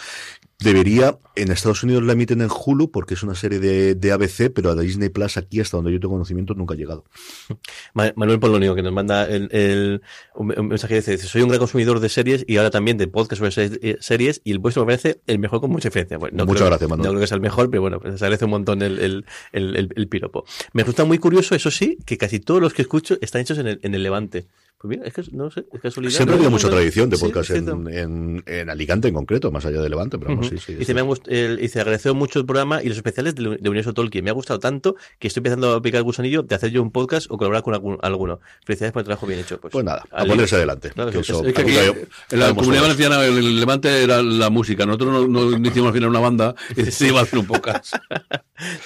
[0.60, 4.52] Debería, en Estados Unidos la emiten en Hulu, porque es una serie de, de ABC,
[4.52, 7.06] pero a Disney Plus aquí, hasta donde yo tengo conocimiento, nunca ha llegado.
[7.94, 10.02] Ma- Manuel Polonio, que nos manda el, el-
[10.34, 13.08] un, un mensaje que dice, soy un gran consumidor de series y ahora también de
[13.08, 16.18] podcast sobre se- eh, series y el vuestro me parece el mejor con mucha diferencia.
[16.18, 17.06] Bueno, no Muchas creo- gracias, Manuel.
[17.06, 19.26] No creo que sea el mejor, pero bueno, pues se agradece un montón el, el,
[19.52, 20.44] el, el- el piropo.
[20.74, 23.68] Me resulta muy curioso, eso sí, que casi todos los que escucho están hechos en
[23.68, 24.48] el, en el Levante.
[24.80, 26.14] Pues mira, es que no sé, es casualidad.
[26.14, 29.82] Siempre ha habido mucha tradición de podcast en, en, en Alicante en concreto, más allá
[29.82, 30.58] de Levante, pero vamos, Ujú.
[30.58, 30.76] sí, sí.
[30.76, 33.70] dice, me ha gust- el- dice, agradezco mucho el programa y los especiales de, de
[33.70, 34.24] Universo Tolkien.
[34.24, 36.92] Me ha gustado tanto que estoy empezando a picar el gusanillo de hacer yo un
[36.92, 38.40] podcast o colaborar con algún- alguno.
[38.66, 39.60] Felicidades por el trabajo bien hecho.
[39.60, 40.92] Pues, Pues nada, a ponerse adelante.
[40.92, 42.00] Claro, que es- eso, es que Aquí, nunca-
[42.32, 44.86] en la comunidad valenciana, el, Levante era la música.
[44.86, 47.48] Nosotros no, no- no hicimos al final una banda y se iba a hacer un
[47.48, 47.96] podcast.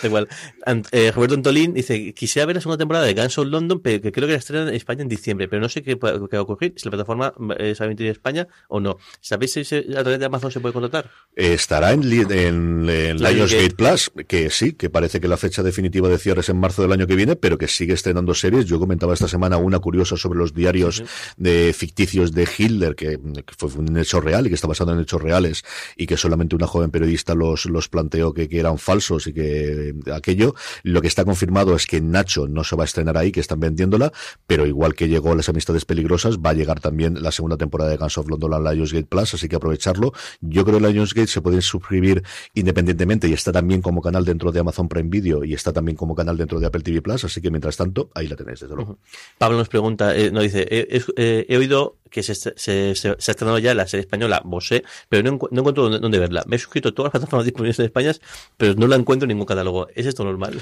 [0.02, 0.28] Da igual.
[0.66, 4.02] Ant- eh, Roberto Antolín dice, quisiera ver la segunda temporada de Guns of London, pero
[4.02, 6.38] que creo que la estrenan en España en diciembre, pero no sé qué, puede- qué
[6.38, 8.98] va a ocurrir, si la plataforma eh, se va a emitir en España o no.
[9.20, 11.10] ¿Sabéis si se- a través de Amazon se puede contratar?
[11.36, 13.72] Estará en, en, en Lionsgate.
[13.76, 16.92] Plus, que sí, que parece que la fecha definitiva de cierre es en marzo del
[16.92, 18.66] año que viene, pero que sigue estrenando series.
[18.66, 21.04] Yo comentaba esta semana una curiosa sobre los diarios
[21.38, 25.00] de ficticios de Hitler, que, que fue un hecho real y que está basado en
[25.00, 25.64] hechos reales,
[25.96, 29.90] y que solamente una joven periodista los, los planteó que, que eran falsos y que
[29.90, 30.54] eh, aquello.
[30.84, 33.60] Lo que está confirmado es que Nacho no se va a estrenar ahí, que están
[33.60, 34.12] vendiéndola,
[34.48, 37.98] pero igual que llegó Las Amistades Peligrosas, va a llegar también la segunda temporada de
[37.98, 40.14] Guns of London a Lionsgate Plus, así que aprovecharlo.
[40.42, 44.60] Yo creo que Lionsgate se puede suscribir independientemente y está también como canal dentro de
[44.60, 47.50] Amazon Prime Video y está también como canal dentro de Apple TV Plus, así que
[47.50, 49.00] mientras tanto, ahí la tenéis, desde luego.
[49.38, 53.10] Pablo nos pregunta, eh, nos dice, he- eh, he oído que se, se, se, se
[53.10, 56.44] ha estrenado ya la serie española Bosé, pero no, no encuentro dónde, dónde verla.
[56.46, 58.12] Me he suscrito a todas las plataformas disponibles en España,
[58.58, 59.88] pero no la encuentro en ningún catálogo.
[59.96, 60.62] ¿Es esto normal?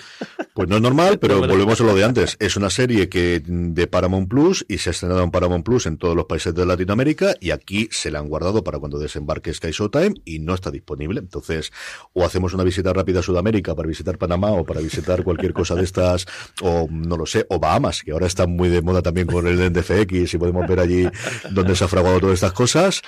[0.54, 2.38] Pues no es normal, pero volvemos a lo de antes.
[2.40, 5.98] Es una serie que de Paramount Plus y se ha estrenado en Paramount Plus en
[5.98, 9.72] todos los países de Latinoamérica y aquí se la han guardado para cuando desembarque Sky
[9.72, 11.20] Showtime y no está disponible.
[11.20, 11.72] Entonces,
[12.14, 15.76] o hacemos una visita rápida a Sudamérica para visitar Panamá o para visitar cualquier cosa
[15.76, 16.28] de estas,
[16.62, 19.58] o no lo sé, o Bahamas, que ahora está muy de moda también con el
[19.72, 21.08] NDFX y podemos ver allí
[21.50, 23.02] donde se ha fraguado todas estas cosas.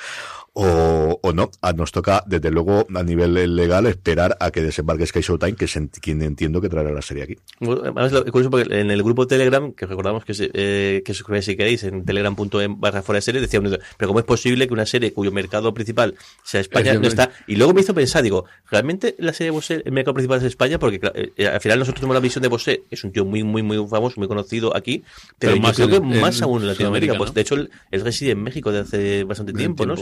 [0.53, 5.05] O, o no, Ah, nos toca desde luego a nivel legal esperar a que desembarque
[5.05, 7.37] Sky Showtime, que es en- quien entiendo que traerá la serie aquí.
[7.61, 11.45] Bueno, Además, lo curioso porque en el grupo Telegram, que recordamos que, eh, que suscribáis
[11.45, 14.85] si queréis, en telegram.em barra fuera de serie, decía pero ¿cómo es posible que una
[14.85, 17.31] serie cuyo mercado principal sea España Es no está?
[17.47, 20.43] Y luego me hizo pensar, digo, ¿realmente la serie de Bosé, el mercado principal es
[20.45, 20.79] España?
[20.79, 23.43] Porque claro, eh, al final nosotros tenemos la visión de Bosé, es un tío muy,
[23.43, 25.03] muy, muy famoso, muy conocido aquí,
[25.39, 27.17] pero, Pero yo más creo en- que más aún en Latinoamérica.
[27.17, 27.33] Pues, ¿no?
[27.35, 29.95] de hecho, él, él reside en México desde hace bastante De tiempo, ¿no?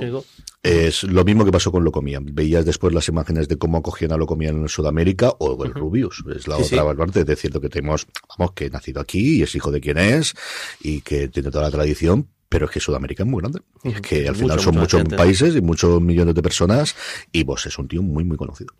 [0.61, 2.19] Es lo mismo que pasó con Locomía.
[2.21, 6.23] Veías después las imágenes de cómo acogían a Locomía en Sudamérica o el Rubius.
[6.35, 6.97] Es la Sí, otra sí.
[6.97, 7.25] parte.
[7.31, 10.33] Es cierto que tenemos, vamos, que nacido aquí y es hijo de quien es
[10.81, 12.27] y que tiene toda la tradición.
[12.49, 13.61] Pero es que Sudamérica es muy grande.
[13.83, 15.15] Y es que al Mucho, final son muchos gente.
[15.15, 16.95] países y muchos millones de personas.
[17.31, 18.73] Y vos es un tío muy, muy conocido.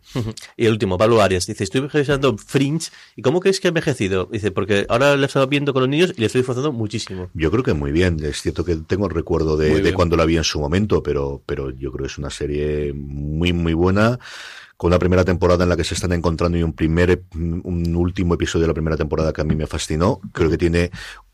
[0.58, 4.28] Y el último, Pablo Arias, dice, estoy revisando Fringe, ¿y cómo crees que ha envejecido?
[4.32, 7.30] Dice, porque ahora lo he estado viendo con los niños y le estoy disfrutando muchísimo.
[7.36, 8.18] Yo creo que muy bien.
[8.24, 11.70] Es cierto que tengo el recuerdo de, cuando la vi en su momento, pero, pero
[11.70, 14.20] yo creo que es una serie muy, muy buena.
[14.78, 18.36] Con una primera temporada en la que se están encontrando y un primer, un último
[18.36, 20.22] episodio de la primera temporada que a mí me fascinó.
[20.32, 20.90] Creo que tiene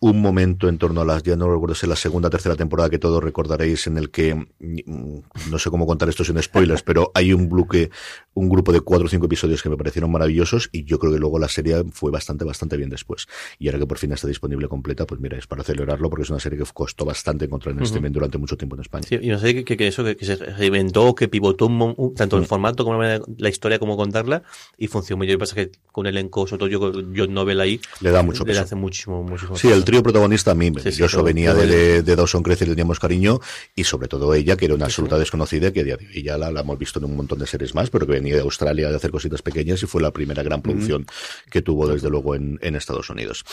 [0.09, 2.89] un momento en torno a las, ya no recuerdo si la segunda o tercera temporada
[2.89, 7.11] que todos recordaréis, en el que, mm, no sé cómo contar esto sin spoilers, pero
[7.13, 7.89] hay un bloque,
[8.33, 11.19] un grupo de cuatro o cinco episodios que me parecieron maravillosos y yo creo que
[11.19, 13.27] luego la serie fue bastante, bastante bien después.
[13.59, 16.29] Y ahora que por fin está disponible completa, pues mira, es para celebrarlo porque es
[16.29, 19.05] una serie que costó bastante encontrar en streaming durante mucho tiempo en España.
[19.07, 22.37] Sí, y no sé que, que eso, que, que se reinventó, que pivotó un, tanto
[22.37, 22.45] el Mm.
[22.45, 24.43] formato como la, la historia, como contarla,
[24.77, 27.79] y funcionó que pasa que con el elenco, sobre todo yo, con John Novel ahí,
[28.01, 28.61] Le da mucho le peso.
[28.61, 31.61] hace muchísimo, muchísimo Sí, el trío protagonista a mí, Sí, sí, yo todo- venía todo
[31.65, 33.39] de, de, Dawson Crece y le teníamos cariño,
[33.75, 36.77] y sobre todo ella, que era una absoluta desconocida, que de ya la, la hemos
[36.77, 39.41] visto en un montón de series más, pero que venía de Australia de hacer cositas
[39.41, 41.05] pequeñas y fue la primera gran producción
[41.49, 43.43] que tuvo desde luego en, en Estados Unidos.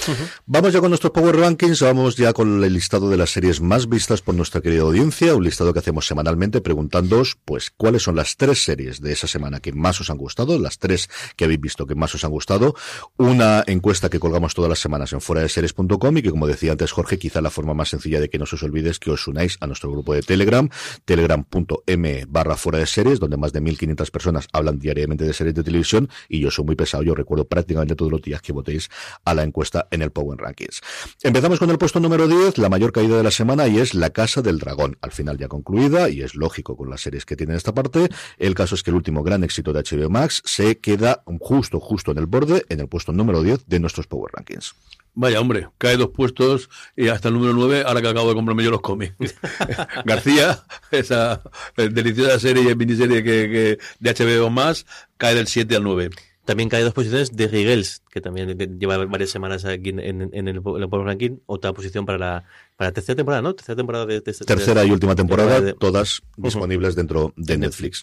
[0.46, 3.88] Vamos ya con nuestros Power Rankings, vamos ya con el listado de las series más
[3.88, 8.36] vistas por nuestra querida audiencia, un listado que hacemos semanalmente preguntándoos, pues, cuáles son las
[8.36, 11.86] tres series de esa semana que más os han gustado, las tres que habéis visto
[11.86, 12.74] que más os han gustado,
[13.16, 16.70] una encuesta que colgamos todas las semanas en fuera de series.com y que como decía
[16.70, 19.10] antes Jorge, quizá la forma más sencilla de que no se os olvide es que
[19.10, 20.68] os unáis a nuestro grupo de Telegram,
[21.04, 25.64] telegram.m barra fuera de series, donde más de 1500 personas hablan diariamente de series de
[25.64, 28.88] televisión y yo soy muy pesado, yo recuerdo prácticamente todos los días que votéis
[29.24, 30.80] a la encuesta en el Power Rankings.
[31.22, 34.10] Empezamos con el puesto número 10, la mayor caída de la semana y es La
[34.10, 37.56] Casa del Dragón, al final ya concluida y es lógico con las series que tiene
[37.56, 38.08] esta parte.
[38.38, 42.12] El caso es que el último gran éxito de HBO Max se queda justo, justo
[42.12, 44.74] en el borde, en el puesto número 10 de nuestros Power Rankings.
[45.14, 48.64] Vaya, hombre, cae dos puestos y hasta el número 9, ahora que acabo de comprarme
[48.64, 49.14] yo los cómics.
[50.06, 51.42] García, esa
[51.76, 54.86] eh, deliciosa serie y miniserie que, que de HBO más,
[55.18, 56.10] cae del 7 al 9.
[56.44, 60.48] También cae dos posiciones de Rigels, que también lleva varias semanas aquí en, en- en
[60.48, 61.36] el, en el Ranking.
[61.46, 62.44] Otra posición para la,
[62.82, 63.54] para la tercera temporada, ¿no?
[63.54, 68.02] Tercera temporada de, de- de- Tercera y última temporada, de- todas disponibles dentro de Netflix.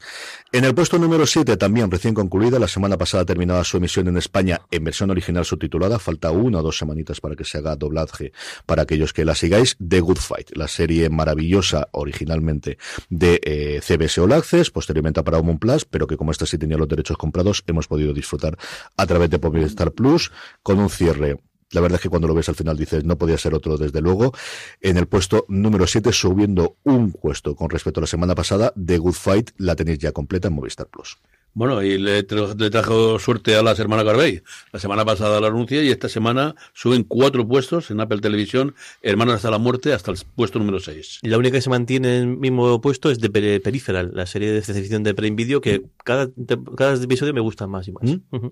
[0.54, 4.16] En el puesto número 7, también recién concluida, la semana pasada terminada su emisión en
[4.18, 8.32] España en versión original subtitulada, falta una o dos semanitas para que se haga doblaje
[8.66, 12.78] para aquellos que la sigáis, The Good Fight, la serie maravillosa originalmente
[13.10, 16.78] de eh, CBS All Access, posteriormente para Paramount Plus, pero que como esta sí tenía
[16.78, 18.58] los derechos comprados, hemos podido disfrutar
[18.96, 20.32] a través de Movistar Plus,
[20.64, 21.38] con un cierre
[21.72, 24.02] la verdad es que cuando lo ves al final dices, no podía ser otro, desde
[24.02, 24.34] luego.
[24.82, 28.98] En el puesto número 7, subiendo un puesto con respecto a la semana pasada, The
[28.98, 31.18] Good Fight la tenéis ya completa en Movistar Plus.
[31.54, 34.42] Bueno, y le, tra- le trajo suerte a las hermanas Garvey.
[34.72, 39.36] La semana pasada la anuncia y esta semana suben cuatro puestos en Apple Televisión, Hermanos
[39.36, 41.20] hasta la muerte, hasta el puesto número 6.
[41.24, 44.26] Y la única que se mantiene en el mismo puesto es de Peri- Peripheral, la
[44.26, 47.92] serie de ficción de Prime Video, que cada, te- cada episodio me gusta más y
[47.92, 48.04] más.
[48.04, 48.48] ¿Mm?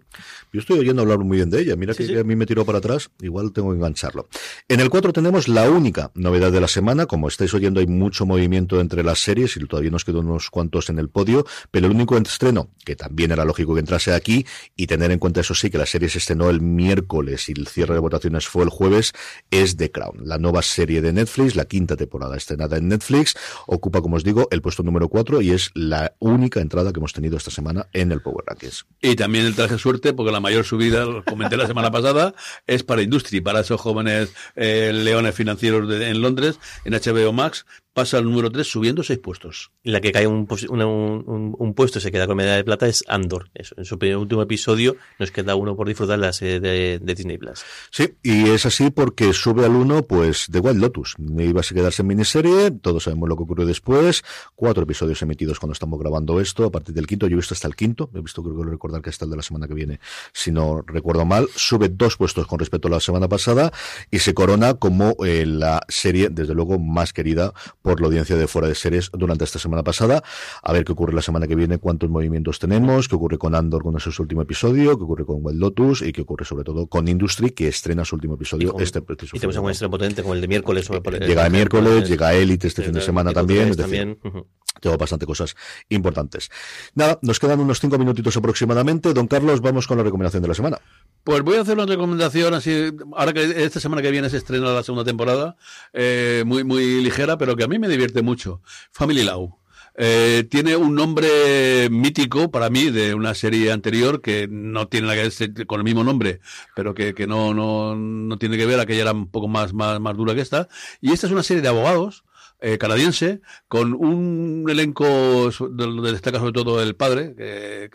[0.54, 1.76] Yo estoy oyendo hablar muy bien de ella.
[1.76, 2.14] Mira Sí, que, sí.
[2.14, 3.10] que a mí me tiró para atrás.
[3.22, 4.28] Igual tengo que engancharlo.
[4.68, 7.06] En el 4 tenemos la única novedad de la semana.
[7.06, 10.89] Como estáis oyendo, hay mucho movimiento entre las series y todavía nos quedan unos cuantos
[10.89, 11.45] en el podio.
[11.72, 14.46] Pero el único estreno, que también era lógico que entrase aquí,
[14.78, 17.68] y tener en cuenta eso sí, que la serie se estrenó el miércoles y el
[17.68, 19.12] cierre de votaciones fue el jueves,
[19.52, 20.22] es The Crown.
[20.24, 23.36] La nueva serie de Netflix, la quinta temporada estrenada en Netflix,
[23.66, 27.12] ocupa, como os digo, el puesto número 4 y es la única entrada que hemos
[27.12, 28.86] tenido esta semana en el Power Rankings.
[29.02, 32.34] Y también el traje suerte, porque la mayor subida, lo comenté la semana pasada,
[32.68, 37.66] es para Industry, para esos jóvenes eh, leones financieros de- en Londres, en HBO Max,
[37.98, 39.72] pasa al número 3 subiendo seis puestos.
[39.82, 42.58] Y la que cae un, una- un, un- un puesto y se queda con medalla
[42.58, 43.50] de plata es Andor.
[43.56, 47.16] Eso, en su primer- último episodio nos queda uno por disfrutar la serie de, de
[47.16, 47.64] Disney Plus.
[47.89, 51.16] Sí, y es así porque sube al uno, pues, The Wild Lotus.
[51.39, 54.24] Iba a quedarse en miniserie, todos sabemos lo que ocurrió después.
[54.54, 57.26] Cuatro episodios emitidos cuando estamos grabando esto, a partir del quinto.
[57.28, 59.38] Yo he visto hasta el quinto, he visto, creo que recordar que hasta el de
[59.38, 60.00] la semana que viene,
[60.34, 61.48] si no recuerdo mal.
[61.56, 63.72] Sube dos puestos con respecto a la semana pasada
[64.12, 67.54] y se corona como eh, la serie, desde luego, más querida
[67.88, 70.24] por la audiencia de fuera de series durante esta semana pasada.
[70.62, 73.84] A ver qué ocurre la semana que viene, cuántos movimientos tenemos, qué ocurre con Andor
[73.84, 76.88] con ese su último episodio, qué ocurre con Wild Lotus y qué ocurre sobre todo
[76.88, 79.92] con Industry, que estrena su último episodio Y con- este preciso Y tenemos algún estreno
[79.92, 80.88] potente como el de miércoles.
[80.88, 84.20] por- Llega el miércoles, llega Elite este fin de semana también, es decir, también.
[84.24, 84.48] Ujú.
[84.82, 85.56] Tengo bastante cosas
[85.90, 86.50] importantes.
[86.96, 89.14] Nada, nos quedan unos cinco minutitos aproximadamente.
[89.14, 90.80] Don Carlos, vamos con la recomendación de la semana.
[91.24, 94.72] Pues voy a hacer una recomendación así, ahora que esta semana que viene se estrena
[94.72, 95.58] la segunda temporada,
[95.92, 98.62] eh, muy, muy ligera, pero que a mí me divierte mucho.
[98.92, 99.58] Family Law.
[100.00, 105.24] Eh, tiene un nombre mítico para mí de una serie anterior que no tiene nada
[105.24, 106.40] que ver con el mismo nombre,
[106.76, 110.00] pero que, que no, no, no tiene que ver, aquella era un poco más, más,
[110.00, 110.70] más dura que esta.
[111.02, 112.24] Y esta es una serie de abogados
[112.60, 117.89] eh, canadiense con un elenco su- de- de- destaca sobre todo el padre que,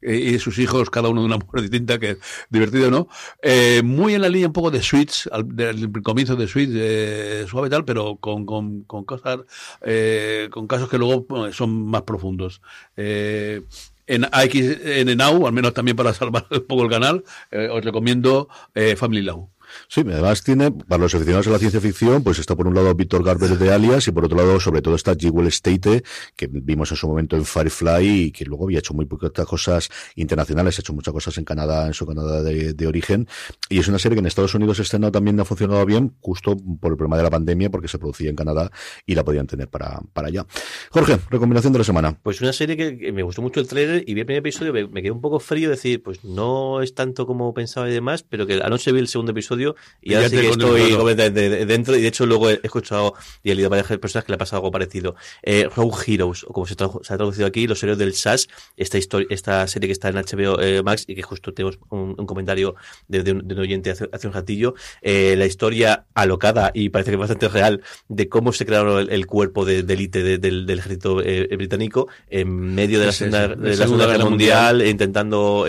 [0.00, 2.18] que- y sus hijos cada uno de una mujer distinta que
[2.50, 3.08] divertido no
[3.42, 7.44] Eh, muy en la línea un poco de Switch al, del comienzo de Switch eh,
[7.48, 9.40] suave tal pero con, con, con cosas
[9.82, 12.60] eh, con casos que luego son más profundos
[12.96, 13.62] eh,
[14.06, 17.84] en AX, en Now, al menos también para salvar un poco el canal, eh, os
[17.84, 19.48] recomiendo eh, Family Law.
[19.88, 22.94] Sí, además tiene, para los aficionados a la ciencia ficción, pues está por un lado
[22.94, 26.02] Víctor Garber de Alias y por otro lado, sobre todo, está Jewel State,
[26.36, 29.88] que vimos en su momento en Firefly y que luego había hecho muy pocas cosas
[30.16, 33.28] internacionales, ha hecho muchas cosas en Canadá, en su Canadá de, origen.
[33.68, 36.92] Y es una serie que en Estados Unidos estrenado también ha funcionado bien, justo por
[36.92, 38.70] el problema de la pandemia, porque se producía en Canadá
[39.06, 40.46] y la podían tener para, para allá.
[40.90, 42.18] Jorge, recomendación de la semana.
[42.22, 44.88] Pues una serie que, me gustó mucho el trailer y vi el primer episodio, me,
[44.88, 48.46] me quedé un poco frío, decir, pues no es tanto como pensaba y demás, pero
[48.46, 49.61] que anoche vi el segundo episodio
[50.00, 51.96] y, ahora sí que estoy completamente dentro.
[51.96, 54.60] Y de hecho, luego he escuchado y he leído varias personas que le ha pasado
[54.60, 55.14] algo parecido.
[55.42, 59.26] Eh, Rogue Heroes, o como se, ha traducido aquí, Los Héroes del SAS, esta, historia,
[59.30, 62.74] esta serie que está en HBO eh, Max y que justo tenemos un, comentario
[63.08, 64.74] de, un, oyente hace, un ratillo.
[65.02, 69.64] Eh, la historia alocada y parece que bastante real de cómo se crearon el, cuerpo
[69.64, 74.24] de, élite del, ejército eh, británico en medio de la, segunda, de la Segunda Guerra
[74.24, 75.66] Mundial, intentando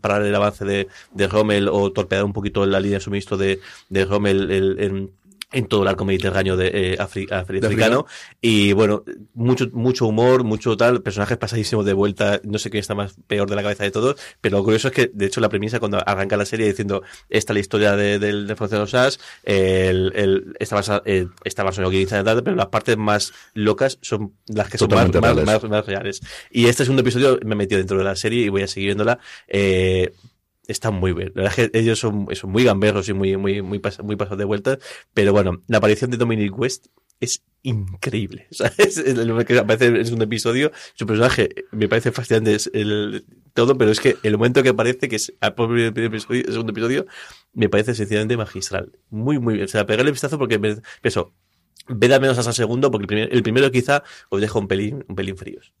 [0.00, 3.60] parar el avance de, de Rommel o torpedear un poquito la línea de suministro de,
[3.88, 5.10] de Rommel el,
[5.52, 8.06] en todo el arco mediterráneo de eh, africano.
[8.40, 9.04] Y bueno
[9.34, 13.48] mucho mucho humor mucho tal personajes pasadísimos de vuelta no sé quién está más peor
[13.48, 16.02] de la cabeza de todos pero lo curioso es que de hecho la premisa cuando
[16.06, 20.12] arranca la serie diciendo esta es la historia de, del de de los SAS el,
[20.14, 24.78] el, está basado eh, está basado en pero las partes más locas son las que
[24.78, 25.10] son más,
[25.44, 26.20] más, más, reales.
[26.50, 28.88] Y este segundo episodio me he metido dentro de la serie y voy a seguir
[28.88, 29.18] viéndola.
[29.48, 30.12] Eh,
[30.72, 31.32] está muy bien.
[31.34, 34.38] La verdad es que ellos son, son muy gamberros y muy, muy, muy, muy pasados
[34.38, 34.78] de vuelta.
[35.14, 36.86] Pero bueno, la aparición de Dominic West
[37.20, 38.48] es increíble.
[38.50, 40.72] O sea, es, lo que aparece en un episodio.
[40.94, 45.16] Su personaje me parece fascinante el, todo, pero es que el momento que aparece, que
[45.16, 47.06] es el primer episodio, el segundo episodio,
[47.54, 48.92] me parece sencillamente magistral.
[49.10, 49.64] Muy, muy bien.
[49.64, 50.76] O sea, pegarle vistazo porque me,
[51.88, 55.16] Ved al menos hasta el segundo, porque el, primero quizá os deja un pelín, un
[55.16, 55.72] pelín fríos.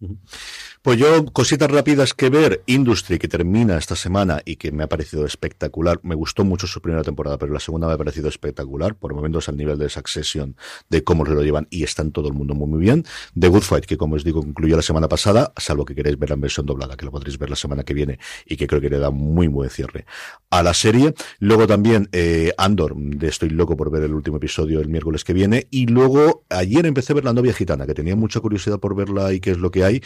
[0.82, 2.62] Pues yo, cositas rápidas que ver.
[2.66, 6.00] Industry, que termina esta semana y que me ha parecido espectacular.
[6.02, 8.96] Me gustó mucho su primera temporada, pero la segunda me ha parecido espectacular.
[8.96, 10.56] Por momentos al nivel de Succession,
[10.88, 13.04] de cómo se lo llevan y está en todo el mundo muy, muy bien.
[13.38, 16.30] The Good Fight, que como os digo, concluyó la semana pasada, salvo que queréis ver
[16.30, 18.90] la versión doblada, que lo podréis ver la semana que viene y que creo que
[18.90, 20.04] le da muy buen cierre
[20.50, 21.14] a la serie.
[21.38, 25.32] Luego también eh, Andor, de estoy loco por ver el último episodio el miércoles que
[25.32, 25.66] viene.
[25.92, 29.40] Luego ayer empecé a ver La novia gitana, que tenía mucha curiosidad por verla y
[29.40, 30.02] qué es lo que hay.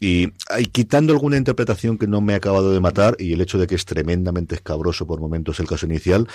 [0.00, 0.30] Y,
[0.72, 3.74] quitando alguna interpretación que no me ha acabado de matar y el hecho de que
[3.74, 6.28] es tremendamente escabroso por momentos el caso inicial,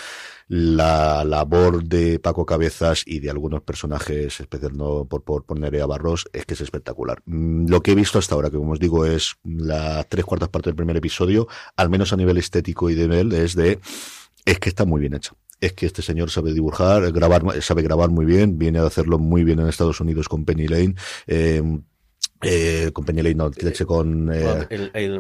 [0.48, 6.28] la labor de Paco Cabezas y de algunos personajes, especialmente por, por poner a Barros,
[6.34, 7.22] es que es espectacular.
[7.26, 10.50] Mm, lo que he visto hasta ahora, que como os digo, es las tres cuartas
[10.50, 13.80] partes del primer episodio, al menos a nivel estético y de nivel, es de,
[14.46, 18.10] es que está muy bien hecho es que este señor sabe dibujar, grabar, sabe grabar
[18.10, 20.96] muy bien, viene a hacerlo muy bien en Estados Unidos con Penny Lane.
[21.28, 21.62] Eh,
[22.42, 24.30] eh, con Peña no, leche con...
[24.34, 25.20] Eh,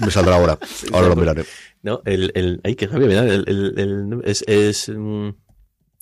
[0.00, 0.58] me saldrá ahora,
[0.92, 1.44] ahora lo miraré.
[1.82, 5.32] No, el, el, ay, qué rabia, el, el, el, es, es, um...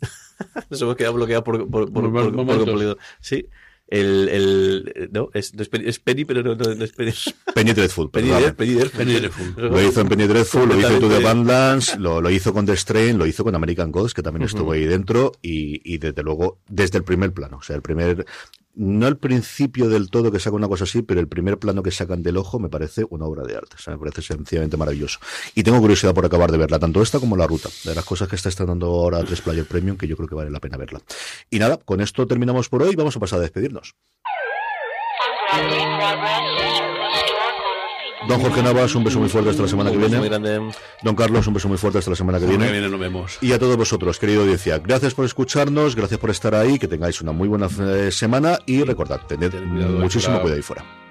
[0.71, 3.49] nos hemos quedado bloqueado por, por, por, por, por, por Sí,
[3.89, 7.13] el, el no, es, no es, Penny, es Penny, pero no, no, no es Penny.
[7.55, 8.11] Penny Dreadful.
[8.11, 8.53] Penny, vale.
[8.53, 9.55] Penny, Penny Dreadful.
[9.57, 12.67] Lo hizo en Penny Dreadful, lo hizo en To The Bandlands, lo, lo hizo con
[12.67, 14.55] The Strain, lo hizo con American Gods, que también uh -huh.
[14.55, 18.27] estuvo ahí dentro, y, y desde luego, desde el primer plano, o sea, el primer,
[18.77, 21.91] no el principio del todo que saca una cosa así, pero el primer plano que
[21.91, 23.77] sacan del ojo me parece una obra de arte.
[23.77, 25.19] O sea, me parece sencillamente maravilloso.
[25.55, 28.29] Y tengo curiosidad por acabar de verla, tanto esta como la ruta, de las cosas
[28.29, 31.01] que está estrenando ahora tres Player Premium, que yo creo que vale la pena verla.
[31.51, 33.95] Y nada, con esto terminamos por hoy vamos a pasar a despedirnos.
[38.29, 40.71] Don Jorge Navas, un beso muy fuerte hasta la semana que viene.
[41.03, 42.71] Don Carlos, un beso muy fuerte hasta la semana que viene.
[42.71, 43.39] viene nos vemos.
[43.41, 47.21] Y a todos vosotros, querido audiencia, gracias por escucharnos, gracias por estar ahí, que tengáis
[47.21, 47.69] una muy buena
[48.11, 51.06] semana y recordad, tened muchísimo cuidado ahí fuera.